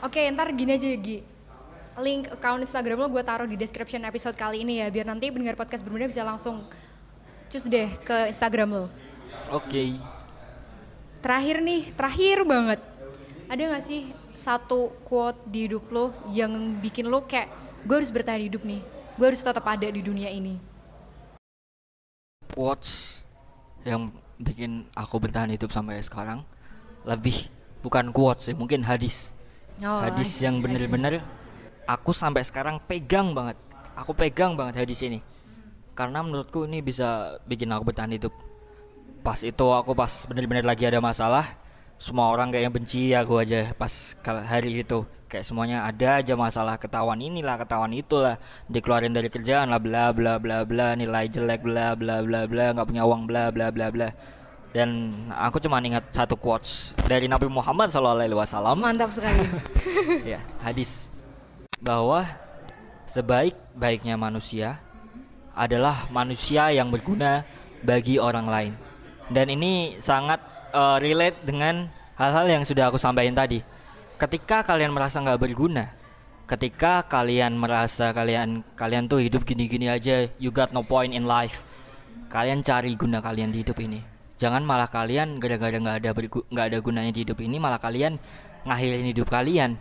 Oke, 0.00 0.20
ntar 0.28 0.50
gini 0.50 0.74
aja 0.74 0.84
Gi. 0.90 1.22
Link 1.96 2.26
account 2.28 2.60
Instagram 2.60 2.98
lo 2.98 3.08
gue 3.08 3.22
taruh 3.22 3.46
di 3.46 3.54
description 3.54 4.02
episode 4.02 4.34
kali 4.34 4.60
ini 4.60 4.82
ya, 4.82 4.90
biar 4.90 5.06
nanti 5.06 5.30
pendengar 5.30 5.54
podcast 5.54 5.80
berbeda 5.80 6.10
bisa 6.10 6.20
langsung 6.20 6.66
cus 7.46 7.64
deh 7.64 7.86
ke 8.02 8.28
Instagram 8.28 8.68
lo. 8.68 8.84
oke 9.48 9.84
Terakhir 11.24 11.64
nih, 11.64 11.88
terakhir 11.96 12.44
banget. 12.44 12.84
Ada 13.48 13.72
gak 13.72 13.84
sih 13.88 14.12
satu 14.36 14.92
quote 15.08 15.40
di 15.48 15.64
hidup 15.64 15.88
lo 15.88 16.12
yang 16.28 16.52
bikin 16.84 17.08
lo 17.08 17.24
kayak 17.24 17.48
gue 17.88 17.96
harus 17.96 18.12
bertahan 18.12 18.44
hidup 18.44 18.60
nih, 18.60 18.84
gue 19.16 19.26
harus 19.32 19.40
tetap 19.40 19.64
ada 19.64 19.88
di 19.88 20.04
dunia 20.04 20.28
ini. 20.28 20.60
quotes 22.52 23.24
yang 23.88 24.12
bikin 24.36 24.84
aku 24.92 25.16
bertahan 25.16 25.48
hidup 25.48 25.72
sampai 25.72 25.96
sekarang 26.04 26.44
lebih 27.08 27.48
bukan 27.80 28.12
quotes 28.12 28.52
sih 28.52 28.54
mungkin 28.54 28.84
hadis. 28.84 29.32
Oh, 29.80 30.04
hadis 30.04 30.44
yang 30.44 30.60
bener-bener 30.60 31.24
aku 31.88 32.12
sampai 32.12 32.44
sekarang 32.44 32.84
pegang 32.84 33.32
banget. 33.32 33.56
Aku 33.96 34.12
pegang 34.12 34.60
banget 34.60 34.84
hadis 34.84 35.00
ini. 35.00 35.24
Karena 35.96 36.20
menurutku 36.20 36.68
ini 36.68 36.84
bisa 36.84 37.40
bikin 37.48 37.72
aku 37.72 37.88
bertahan 37.88 38.12
hidup 38.12 38.36
pas 39.24 39.40
itu 39.40 39.66
aku 39.72 39.96
pas 39.96 40.28
bener-bener 40.28 40.68
lagi 40.68 40.84
ada 40.84 41.00
masalah 41.00 41.64
semua 41.96 42.28
orang 42.28 42.52
kayaknya 42.52 42.72
benci 42.74 43.02
aku 43.16 43.40
aja 43.40 43.72
pas 43.72 44.12
hari 44.44 44.84
itu. 44.84 45.06
Kayak 45.24 45.50
semuanya 45.50 45.78
ada 45.88 46.22
aja 46.22 46.34
masalah 46.36 46.78
ketahuan 46.78 47.18
inilah 47.18 47.56
ketahuan 47.58 47.90
itulah. 47.96 48.36
Dikeluarin 48.68 49.14
dari 49.16 49.32
kerjaan 49.32 49.72
lah 49.72 49.80
bla 49.80 50.12
bla 50.12 50.36
bla 50.36 50.62
bla 50.68 50.94
nilai 50.94 51.26
jelek 51.26 51.64
bla 51.64 51.96
bla 51.96 52.20
bla 52.20 52.44
bla 52.44 52.76
nggak 52.76 52.86
punya 52.86 53.02
uang 53.08 53.24
bla 53.24 53.48
bla 53.48 53.72
bla 53.72 53.88
bla. 53.88 54.08
Dan 54.74 55.14
aku 55.30 55.62
cuma 55.62 55.78
ingat 55.80 56.10
satu 56.10 56.34
quotes 56.34 56.98
dari 57.06 57.30
Nabi 57.30 57.46
Muhammad 57.46 57.88
SAW 57.94 58.74
Mantap 58.74 59.14
sekali. 59.14 59.46
ya 60.36 60.42
hadis. 60.60 61.08
Bahwa 61.78 62.26
sebaik-baiknya 63.06 64.18
manusia 64.18 64.82
adalah 65.54 66.10
manusia 66.10 66.74
yang 66.74 66.90
berguna 66.90 67.46
bagi 67.86 68.18
orang 68.18 68.46
lain 68.50 68.83
dan 69.30 69.46
ini 69.52 70.00
sangat 70.02 70.40
eh, 70.72 70.96
relate 71.00 71.38
dengan 71.44 71.88
hal-hal 72.18 72.46
yang 72.48 72.62
sudah 72.66 72.88
aku 72.90 72.98
sampaikan 73.00 73.36
tadi. 73.36 73.62
Ketika 74.18 74.62
kalian 74.62 74.94
merasa 74.94 75.20
nggak 75.20 75.40
berguna 75.40 76.04
ketika 76.44 77.00
kalian 77.08 77.56
merasa 77.56 78.12
kalian 78.12 78.60
kalian 78.76 79.08
tuh 79.08 79.16
hidup 79.16 79.48
gini-gini 79.48 79.88
aja 79.88 80.28
you 80.36 80.52
got 80.52 80.76
no 80.76 80.84
point 80.84 81.16
in 81.16 81.24
life 81.24 81.64
kalian 82.28 82.60
cari 82.60 82.92
guna 82.98 83.22
kalian 83.22 83.54
di 83.54 83.62
hidup 83.62 83.78
ini. 83.78 84.02
Jangan 84.34 84.66
malah 84.66 84.90
kalian 84.90 85.38
gara-gara 85.38 85.70
nggak 85.70 85.96
ada 86.02 86.10
nggak 86.50 86.66
ada 86.66 86.78
gunanya 86.82 87.12
di 87.14 87.22
hidup 87.22 87.38
ini 87.38 87.62
malah 87.62 87.78
kalian 87.78 88.18
ngakhirin 88.66 89.06
hidup 89.06 89.30
kalian. 89.30 89.78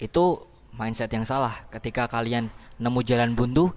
Itu 0.00 0.48
mindset 0.72 1.12
yang 1.12 1.28
salah. 1.28 1.52
Ketika 1.68 2.08
kalian 2.08 2.48
nemu 2.80 3.00
jalan 3.04 3.36
buntu 3.36 3.68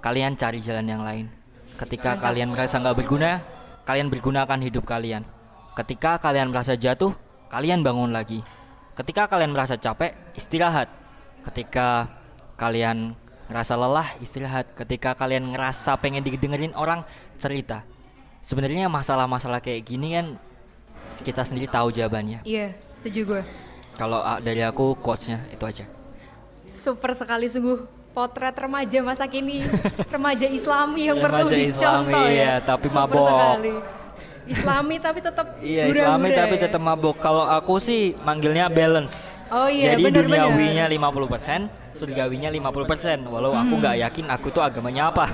kalian 0.00 0.32
cari 0.40 0.64
jalan 0.64 0.88
yang 0.88 1.04
lain. 1.04 1.28
Ketika 1.76 2.16
kalian 2.16 2.56
merasa 2.56 2.80
nggak 2.80 2.96
berguna 2.96 3.44
kalian 3.86 4.10
bergunakan 4.10 4.58
hidup 4.58 4.84
kalian. 4.84 5.22
Ketika 5.78 6.18
kalian 6.18 6.50
merasa 6.50 6.74
jatuh 6.74 7.14
kalian 7.46 7.86
bangun 7.86 8.10
lagi. 8.10 8.42
Ketika 8.98 9.30
kalian 9.30 9.54
merasa 9.54 9.78
capek 9.78 10.12
istirahat. 10.34 10.90
Ketika 11.46 12.10
kalian 12.58 13.14
ngerasa 13.46 13.78
lelah 13.78 14.08
istirahat. 14.18 14.74
Ketika 14.74 15.14
kalian 15.14 15.54
ngerasa 15.54 15.94
pengen 16.02 16.26
didengerin 16.26 16.74
orang 16.74 17.06
cerita. 17.38 17.86
Sebenarnya 18.42 18.90
masalah-masalah 18.90 19.62
kayak 19.62 19.86
gini 19.86 20.18
kan 20.18 20.26
kita 21.22 21.46
sendiri 21.46 21.70
tahu 21.70 21.94
jawabannya. 21.94 22.42
Iya, 22.42 22.74
setuju 22.98 23.20
gue. 23.22 23.42
kalau 23.96 24.20
ah, 24.20 24.36
dari 24.42 24.60
aku 24.60 24.92
quotesnya 25.00 25.46
itu 25.48 25.64
aja. 25.64 25.88
Super 26.76 27.16
sekali 27.16 27.48
sungguh 27.48 27.95
potret 28.16 28.56
remaja 28.56 28.98
masa 29.04 29.28
kini, 29.28 29.60
remaja 30.14 30.48
Islami 30.48 31.04
yang 31.04 31.20
perlu 31.20 31.44
Remaja 31.44 31.52
dicontoh 31.52 32.00
Islami, 32.00 32.16
ya. 32.16 32.28
iya, 32.32 32.52
tapi 32.58 32.88
Super 32.88 32.96
mabok. 32.98 33.28
sekali. 33.28 33.72
Islami 34.46 34.96
tapi 34.96 35.18
tetap 35.20 35.46
Iya 35.58 35.82
Islami 35.90 36.28
tapi 36.30 36.54
ya. 36.54 36.60
tetap 36.64 36.78
mabok. 36.80 37.18
Kalau 37.18 37.44
aku 37.44 37.76
sih 37.76 38.14
manggilnya 38.22 38.70
balance. 38.70 39.42
Oh 39.48 39.66
iya, 39.66 39.92
Jadi 39.92 40.06
benar-benar. 40.06 40.48
duniawinya 40.48 40.84
50%, 40.86 41.66
surgawinya 41.92 42.48
50%. 42.48 43.26
Walau 43.26 43.52
aku 43.52 43.74
Hmm. 43.74 43.82
nggak 43.82 43.96
yakin 44.00 44.24
aku 44.30 44.48
tuh 44.48 44.62
agamanya 44.62 45.10
apa. 45.10 45.26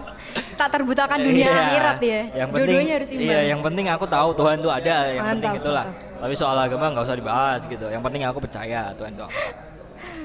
tak 0.62 0.68
terbutakan 0.72 1.18
dunia 1.26 1.42
Iya. 1.44 1.58
akhirat 1.60 1.98
ya. 2.00 2.20
Yang 2.38 2.48
penting, 2.48 2.64
Dua-duanya 2.64 2.94
harus 2.96 3.08
imbang. 3.10 3.26
Iya, 3.28 3.40
yang 3.44 3.60
penting 3.60 3.86
aku 3.90 4.04
tahu 4.06 4.28
Tuhan 4.32 4.56
tuh 4.56 4.72
ada. 4.72 4.96
Yang 5.10 5.26
penting 5.28 5.50
Mantap, 5.50 5.62
itulah. 5.66 5.84
mantap. 5.90 6.20
Tapi 6.22 6.34
soal 6.38 6.56
agama 6.56 6.84
nggak 6.88 7.04
usah 7.04 7.18
dibahas 7.18 7.60
gitu. 7.66 7.86
Yang 7.90 8.02
penting 8.06 8.22
aku 8.24 8.38
percaya 8.38 8.80
Tuhan 8.94 9.12
tuh. 9.12 9.28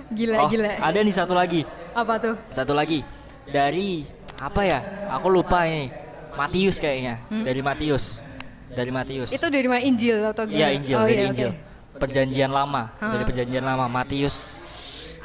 Gila 0.08 0.38
Oh, 0.40 0.48
gila. 0.48 0.72
ada 0.78 1.00
nih 1.02 1.12
satu 1.12 1.34
lagi. 1.34 1.66
Apa 1.98 2.14
tuh? 2.22 2.36
Satu 2.54 2.78
lagi 2.78 3.02
dari 3.44 4.06
apa 4.38 4.62
ya? 4.62 4.80
Aku 5.12 5.28
lupa 5.28 5.66
ini. 5.66 5.90
Matius 6.38 6.78
kayaknya. 6.78 7.26
Dari 7.28 7.58
Matius. 7.60 8.22
Dari 8.70 8.94
Matius. 8.94 9.34
Hmm? 9.34 9.38
Itu 9.42 9.48
dari 9.50 9.66
mana 9.66 9.82
Injil 9.82 10.22
atau 10.22 10.46
gimana? 10.46 10.62
Iya 10.62 10.68
Injil 10.72 10.96
Oh, 10.96 11.02
dari 11.02 11.14
iya, 11.16 11.26
Injil. 11.26 11.50
oke. 11.50 11.66
Perjanjian 11.98 12.52
lama 12.54 12.94
Ah. 13.02 13.10
dari 13.10 13.24
perjanjian 13.26 13.66
lama 13.66 13.90
Matius 13.90 14.62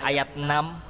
ayat 0.00 0.32
6 0.32 0.80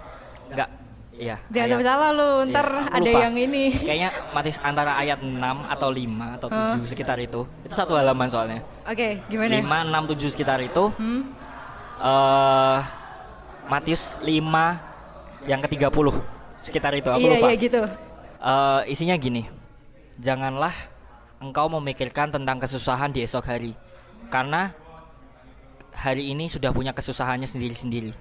enggak 0.46 0.70
Iya. 1.12 1.36
Jangan 1.50 1.68
sampai 1.68 1.86
salah 1.86 2.10
lu, 2.10 2.30
ntar 2.48 2.66
Iya, 2.66 2.82
aku 2.82 2.96
ada 2.96 3.02
lupa. 3.04 3.20
yang 3.20 3.34
ini. 3.36 3.64
Kayaknya 3.76 4.10
Matius 4.32 4.58
antara 4.58 4.92
ayat 4.96 5.18
6 5.20 5.36
atau 5.68 5.88
5 5.90 6.26
atau 6.32 6.48
7 6.48 6.86
sekitar 6.86 7.18
itu. 7.18 7.42
Itu 7.60 7.74
satu 7.74 7.94
halaman 7.94 8.26
soalnya. 8.26 8.62
Oke, 8.82 9.20
gimana? 9.26 9.52
5, 9.52 9.82
6, 9.84 10.02
7 10.08 10.30
sekitar 10.30 10.62
itu. 10.62 10.94
Hmm? 10.94 11.26
eh 12.00 12.78
Matius 13.64 14.18
5 14.18 14.91
yang 15.46 15.60
ke-30 15.64 16.06
sekitar 16.62 16.94
itu 16.94 17.10
aku 17.10 17.26
iya, 17.26 17.32
lupa. 17.36 17.48
iya 17.50 17.58
gitu. 17.58 17.82
Eh, 18.42 18.80
isinya 18.90 19.14
gini. 19.18 19.46
Janganlah 20.18 20.74
engkau 21.42 21.66
memikirkan 21.78 22.30
tentang 22.30 22.62
kesusahan 22.62 23.10
di 23.10 23.26
esok 23.26 23.46
hari. 23.46 23.74
Karena 24.30 24.70
hari 25.94 26.30
ini 26.30 26.46
sudah 26.46 26.70
punya 26.70 26.94
kesusahannya 26.94 27.46
sendiri-sendiri. 27.46 28.14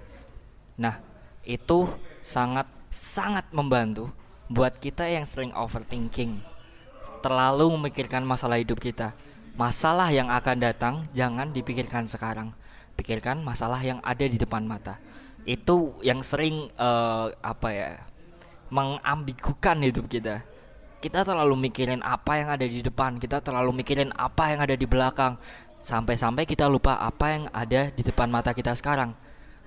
Nah, 0.82 0.98
itu 1.46 1.90
sangat 2.26 2.66
sangat 2.92 3.48
membantu 3.54 4.10
buat 4.52 4.76
kita 4.82 5.08
yang 5.08 5.24
sering 5.24 5.54
overthinking. 5.54 6.42
Terlalu 7.22 7.70
memikirkan 7.78 8.26
masalah 8.26 8.58
hidup 8.58 8.82
kita. 8.82 9.14
Masalah 9.54 10.10
yang 10.10 10.28
akan 10.34 10.58
datang 10.58 10.96
jangan 11.14 11.54
dipikirkan 11.54 12.10
sekarang. 12.10 12.52
Pikirkan 12.98 13.46
masalah 13.46 13.80
yang 13.80 14.02
ada 14.02 14.26
di 14.26 14.36
depan 14.36 14.66
mata. 14.66 14.98
Itu 15.44 15.98
yang 16.06 16.22
sering 16.22 16.70
eh, 16.76 17.28
apa 17.42 17.70
ya? 17.74 17.92
mengambigukan 18.72 19.84
hidup 19.84 20.08
kita. 20.08 20.48
Kita 21.04 21.28
terlalu 21.28 21.70
mikirin 21.70 22.00
apa 22.02 22.40
yang 22.40 22.50
ada 22.56 22.64
di 22.66 22.80
depan, 22.80 23.20
kita 23.20 23.44
terlalu 23.44 23.84
mikirin 23.84 24.16
apa 24.16 24.56
yang 24.56 24.64
ada 24.64 24.80
di 24.80 24.88
belakang, 24.88 25.36
sampai-sampai 25.82 26.48
kita 26.48 26.72
lupa 26.72 26.96
apa 27.04 27.26
yang 27.36 27.44
ada 27.52 27.92
di 27.92 28.02
depan 28.02 28.32
mata 28.32 28.56
kita 28.56 28.72
sekarang. 28.78 29.12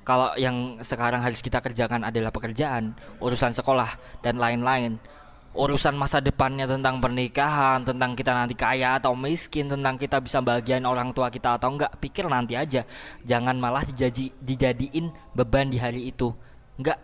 Kalau 0.05 0.33
yang 0.41 0.81
sekarang 0.81 1.21
harus 1.21 1.41
kita 1.41 1.61
kerjakan 1.61 2.05
adalah 2.05 2.33
pekerjaan, 2.33 2.97
urusan 3.21 3.53
sekolah, 3.57 4.21
dan 4.21 4.37
lain-lain. 4.41 5.01
Urusan 5.55 5.95
masa 5.95 6.19
depannya 6.19 6.67
tentang 6.67 6.99
pernikahan, 6.99 7.87
tentang 7.87 8.19
kita 8.19 8.35
nanti 8.35 8.59
kaya 8.59 8.99
atau 8.99 9.15
miskin, 9.15 9.71
tentang 9.71 9.95
kita 9.95 10.19
bisa 10.19 10.43
bahagiain 10.43 10.83
orang 10.83 11.15
tua 11.15 11.31
kita 11.31 11.55
atau 11.55 11.71
enggak, 11.71 11.95
pikir 12.03 12.27
nanti 12.27 12.59
aja. 12.59 12.83
Jangan 13.23 13.55
malah 13.55 13.87
dijaji, 13.87 14.35
dijadiin 14.43 15.15
beban 15.31 15.71
di 15.71 15.79
hari 15.79 16.11
itu. 16.11 16.35
Enggak, 16.75 16.99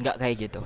enggak 0.00 0.16
kayak 0.16 0.36
gitu. 0.48 0.64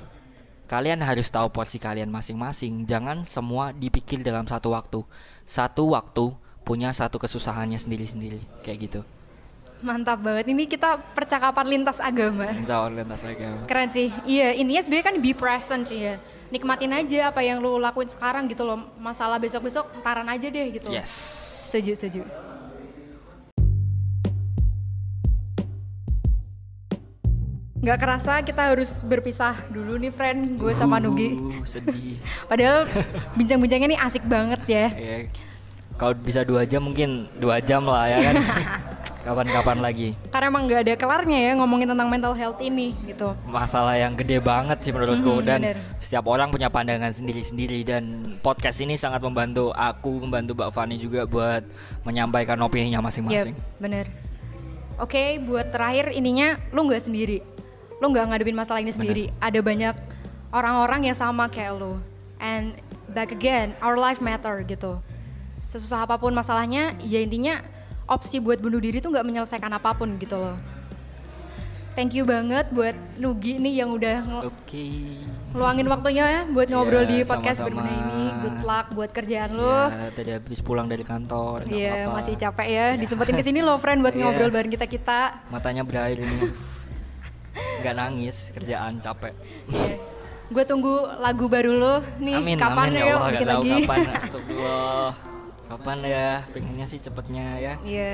Kalian 0.71 1.03
harus 1.03 1.27
tahu 1.27 1.51
porsi 1.51 1.79
kalian 1.83 2.07
masing-masing. 2.07 2.87
Jangan 2.87 3.27
semua 3.27 3.75
dipikir 3.75 4.23
dalam 4.23 4.47
satu 4.47 4.71
waktu. 4.71 5.03
Satu 5.43 5.91
waktu 5.95 6.31
punya 6.63 6.95
satu 6.95 7.19
kesusahannya 7.19 7.79
sendiri-sendiri. 7.79 8.39
Kayak 8.63 8.77
gitu. 8.87 9.01
Mantap 9.79 10.19
banget. 10.23 10.51
Ini 10.51 10.63
kita 10.67 10.99
percakapan 11.15 11.65
lintas 11.67 11.99
agama. 12.03 12.51
Jauh 12.67 12.91
lintas 12.91 13.23
agama. 13.23 13.63
Keren 13.63 13.91
sih. 13.91 14.11
Iya, 14.27 14.59
intinya 14.59 14.81
sebenarnya 14.83 15.07
kan 15.07 15.15
be 15.23 15.31
present 15.31 15.83
sih 15.87 15.99
ya. 16.07 16.15
Nikmatin 16.47 16.95
aja 16.95 17.27
apa 17.27 17.43
yang 17.43 17.59
lu 17.59 17.75
lakuin 17.75 18.07
sekarang 18.07 18.47
gitu 18.47 18.63
loh. 18.63 18.79
Masalah 18.95 19.35
besok-besok 19.35 19.99
ntaran 19.99 20.31
aja 20.31 20.47
deh 20.47 20.67
gitu. 20.71 20.87
loh. 20.87 20.95
Yes. 20.95 21.11
Setuju, 21.67 21.99
setuju. 21.99 22.21
Nggak 27.83 27.99
kerasa 27.99 28.39
kita 28.43 28.73
harus 28.75 29.03
berpisah 29.03 29.67
dulu 29.71 29.99
nih 29.99 30.11
friend, 30.11 30.55
gue 30.55 30.71
sama 30.71 31.03
Nugi. 31.03 31.35
Uh, 31.35 31.63
sedih. 31.67 32.15
Padahal 32.51 32.87
bincang-bincangnya 33.35 33.95
nih 33.95 33.99
asik 33.99 34.23
banget 34.27 34.61
ya. 34.67 34.85
ya, 34.91 35.15
kalau 35.99 36.15
bisa 36.15 36.47
dua 36.47 36.63
jam 36.63 36.83
mungkin 36.83 37.27
dua 37.39 37.59
jam 37.59 37.83
lah 37.83 38.07
ya 38.07 38.17
kan. 38.23 38.35
Kapan-kapan 39.27 39.83
lagi. 39.83 40.15
Karena 40.31 40.47
emang 40.47 40.63
nggak 40.71 40.81
ada 40.87 40.93
kelarnya 40.95 41.39
ya 41.43 41.51
ngomongin 41.59 41.91
tentang 41.91 42.07
mental 42.07 42.31
health 42.31 42.63
ini 42.63 42.95
gitu. 43.03 43.35
Masalah 43.43 43.99
yang 43.99 44.15
gede 44.15 44.39
banget 44.39 44.79
sih 44.79 44.95
menurutku 44.95 45.43
Mhm, 45.43 45.43
dan 45.43 45.59
bener. 45.59 45.77
setiap 45.99 46.23
orang 46.31 46.47
punya 46.47 46.71
pandangan 46.71 47.11
sendiri-sendiri 47.11 47.83
dan 47.83 48.03
podcast 48.39 48.79
ini 48.79 48.95
sangat 48.95 49.19
membantu 49.19 49.75
aku, 49.75 50.23
membantu 50.23 50.55
Mbak 50.55 50.71
Fani 50.71 50.95
juga 50.95 51.27
buat 51.27 51.67
menyampaikan 52.07 52.55
opininya 52.63 53.03
masing-masing. 53.03 53.51
Yep, 53.51 53.83
bener. 53.83 54.05
Oke, 54.95 55.43
buat 55.43 55.75
terakhir 55.75 56.15
ininya 56.15 56.55
lu 56.71 56.87
nggak 56.87 57.03
sendiri. 57.03 57.43
Lu 57.99 58.07
nggak 58.07 58.31
ngadepin 58.31 58.55
masalah 58.55 58.79
ini 58.79 58.95
sendiri. 58.95 59.27
Ada 59.43 59.59
banyak 59.59 59.95
orang-orang 60.55 61.11
yang 61.11 61.17
sama 61.19 61.51
kayak 61.51 61.75
lu. 61.75 61.99
And 62.39 62.79
back 63.11 63.35
again, 63.35 63.75
our 63.83 63.99
life 63.99 64.23
matter 64.23 64.63
gitu. 64.63 65.03
Sesusah 65.67 66.07
apa 66.07 66.15
pun 66.15 66.31
masalahnya, 66.31 66.95
ya 67.03 67.19
intinya 67.19 67.59
opsi 68.07 68.39
buat 68.39 68.57
bunuh 68.57 68.79
diri 68.79 68.97
tuh 68.97 69.11
nggak 69.11 69.23
menyelesaikan 69.23 69.69
apa 69.69 69.91
pun 69.93 70.15
gitu 70.15 70.35
loh. 70.35 70.55
Thank 71.93 72.13
you 72.13 72.23
banget 72.23 72.69
buat 72.69 72.93
Nugi 73.17 73.57
nih 73.57 73.81
yang 73.81 73.89
udah 73.89 74.21
nge- 74.21 74.45
Oke. 74.45 74.85
ngeluangin 75.49 75.87
waktunya 75.87 76.25
ya 76.29 76.41
buat 76.45 76.69
ngobrol 76.69 77.01
Iya, 77.01 77.09
di 77.09 77.17
podcast 77.25 77.57
berguna 77.59 77.89
ini. 77.89 78.23
Good 78.37 78.59
luck 78.61 78.87
buat 78.93 79.09
kerjaan 79.09 79.49
lu. 79.51 79.65
Ya, 79.65 80.13
tadi 80.13 80.29
habis 80.29 80.61
pulang 80.61 80.85
dari 80.85 81.01
kantor. 81.01 81.65
Iya, 81.65 82.05
apa-apa. 82.05 82.21
masih 82.21 82.33
capek 82.37 82.67
ya. 82.69 82.85
Disempetin 82.93 83.33
ke 83.33 83.41
sini 83.41 83.59
loh, 83.59 83.81
friend, 83.81 83.99
buat 83.99 84.13
Iya. 84.13 84.23
ngobrol 84.23 84.53
bareng 84.53 84.69
kita-kita. 84.69 85.41
Matanya 85.49 85.81
berair 85.81 86.21
ini. 86.21 86.53
Nggak 87.81 87.95
nangis, 87.97 88.53
kerjaan 88.53 89.01
capek. 89.01 89.33
Gue 90.47 90.63
tunggu 90.63 91.01
lagu 91.17 91.49
baru 91.49 91.73
lo 91.73 91.95
nih. 92.21 92.37
amin, 92.37 92.55
kapan 92.55 92.87
amin 92.87 92.93
ya, 92.93 93.05
Allah, 93.11 93.29
bikin 93.33 93.47
lagi. 93.49 93.71
kapan. 93.81 93.99
Astagfirullah. 94.21 95.11
Kapan 95.67 95.97
ya? 96.01 96.29
Pengennya 96.49 96.85
sih 96.85 96.97
cepetnya 96.97 97.59
ya. 97.59 97.73
Iya. 97.81 98.13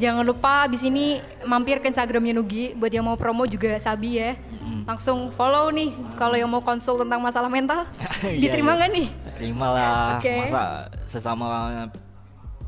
Jangan 0.00 0.24
lupa 0.24 0.64
abis 0.64 0.80
ini 0.82 1.18
mampir 1.44 1.76
ke 1.78 1.90
Instagramnya 1.90 2.32
Nugi 2.32 2.72
buat 2.72 2.88
yang 2.88 3.04
mau 3.04 3.18
promo 3.18 3.44
juga 3.44 3.76
Sabi 3.76 4.16
ya. 4.16 4.32
Langsung 4.86 5.28
follow 5.30 5.68
nih 5.68 5.92
kalau 6.16 6.34
yang 6.34 6.48
mau 6.48 6.62
konsul 6.62 6.96
tentang 6.96 7.20
masalah 7.20 7.50
mental. 7.50 7.84
Iya, 8.24 8.48
Diterima 8.48 8.72
iya. 8.72 8.78
nggak 8.78 8.90
nih? 8.92 9.08
Terima 9.36 9.66
lah. 9.72 9.92
Oke. 10.16 10.34
Masa 10.44 10.64
sesama 11.04 11.46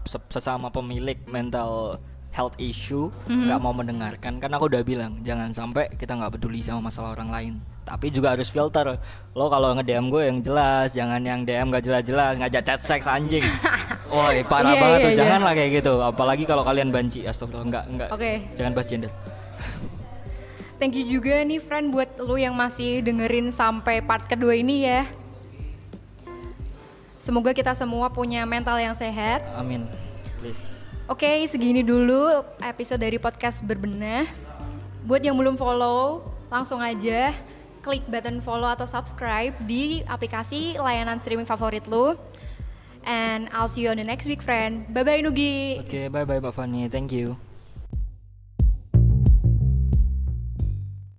se- 0.04 0.28
sesama 0.28 0.68
pemilik 0.68 1.16
mental 1.24 2.00
health 2.32 2.56
issue 2.56 3.12
Mhm. 3.24 3.44
nggak 3.46 3.60
mau 3.60 3.70
mendengarkan. 3.70 4.32
Kan 4.36 4.50
aku 4.50 4.66
udah 4.66 4.80
bilang 4.80 5.20
jangan 5.20 5.52
sampai 5.52 5.92
kita 5.92 6.12
nggak 6.12 6.32
peduli 6.34 6.58
sama 6.58 6.88
masalah 6.88 7.12
orang 7.12 7.28
lain. 7.28 7.54
Tapi 7.82 8.08
juga 8.08 8.32
harus 8.32 8.46
filter. 8.46 8.96
Lo 9.30 9.46
kalau 9.46 9.74
nge 9.74 9.84
DM 9.84 10.06
gue 10.08 10.22
yang 10.24 10.38
jelas 10.40 10.92
jangan 10.92 11.18
yang 11.18 11.42
DM 11.42 11.66
gak 11.68 11.82
jelas-jelas 11.82 12.38
ngajak 12.38 12.62
chat 12.62 12.80
seks 12.80 13.04
anjing. 13.04 13.42
Woi 14.08 14.40
parah 14.42 14.72
Iya, 14.72 14.80
banget 14.80 14.98
iya, 14.98 15.04
tuh. 15.04 15.10
iya. 15.10 15.18
jangan 15.18 15.40
lah 15.40 15.52
kayak 15.52 15.70
gitu. 15.74 15.92
Apalagi 15.98 16.44
kalau 16.44 16.62
kalian 16.62 16.88
banci 16.88 17.22
astagfirullah 17.22 17.66
nggak 17.68 17.84
nggak. 17.92 18.08
Oke. 18.10 18.32
jangan 18.54 18.72
bahas 18.72 18.86
gender. 18.86 19.12
Thank 20.78 20.94
you 20.94 21.06
juga 21.06 21.38
nih 21.38 21.58
friend 21.58 21.90
buat 21.90 22.18
lu 22.18 22.34
yang 22.36 22.54
masih 22.54 23.02
dengerin 23.02 23.50
sampai 23.50 24.00
part 24.00 24.26
kedua 24.26 24.50
ini 24.52 24.82
ya. 24.82 25.06
Semoga 27.16 27.50
kita 27.50 27.70
semua 27.72 28.10
punya 28.10 28.42
mental 28.44 28.78
yang 28.78 28.90
sehat. 28.92 29.46
amin. 29.54 29.86
Please 30.38 30.81
Oke, 31.12 31.44
segini 31.44 31.84
dulu 31.84 32.40
episode 32.64 33.04
dari 33.04 33.20
podcast 33.20 33.60
berbenah. 33.60 34.24
Buat 35.04 35.20
yang 35.20 35.36
belum 35.36 35.60
follow, 35.60 36.24
langsung 36.48 36.80
aja 36.80 37.36
klik 37.84 38.00
button 38.08 38.40
follow 38.40 38.64
atau 38.64 38.88
subscribe 38.88 39.52
di 39.68 40.00
aplikasi 40.08 40.80
layanan 40.80 41.20
streaming 41.20 41.44
favorit 41.44 41.84
lu. 41.84 42.16
And 43.04 43.52
I'll 43.52 43.68
see 43.68 43.84
you 43.84 43.92
on 43.92 44.00
the 44.00 44.08
next 44.08 44.24
week, 44.24 44.40
friend. 44.40 44.88
Bye 44.88 45.04
bye 45.04 45.20
Nugi. 45.20 45.84
oke 45.84 46.08
bye 46.08 46.24
bye 46.24 46.40
mbak 46.40 46.56
Fani 46.56 46.88
thank 46.88 47.12
you 47.12 47.36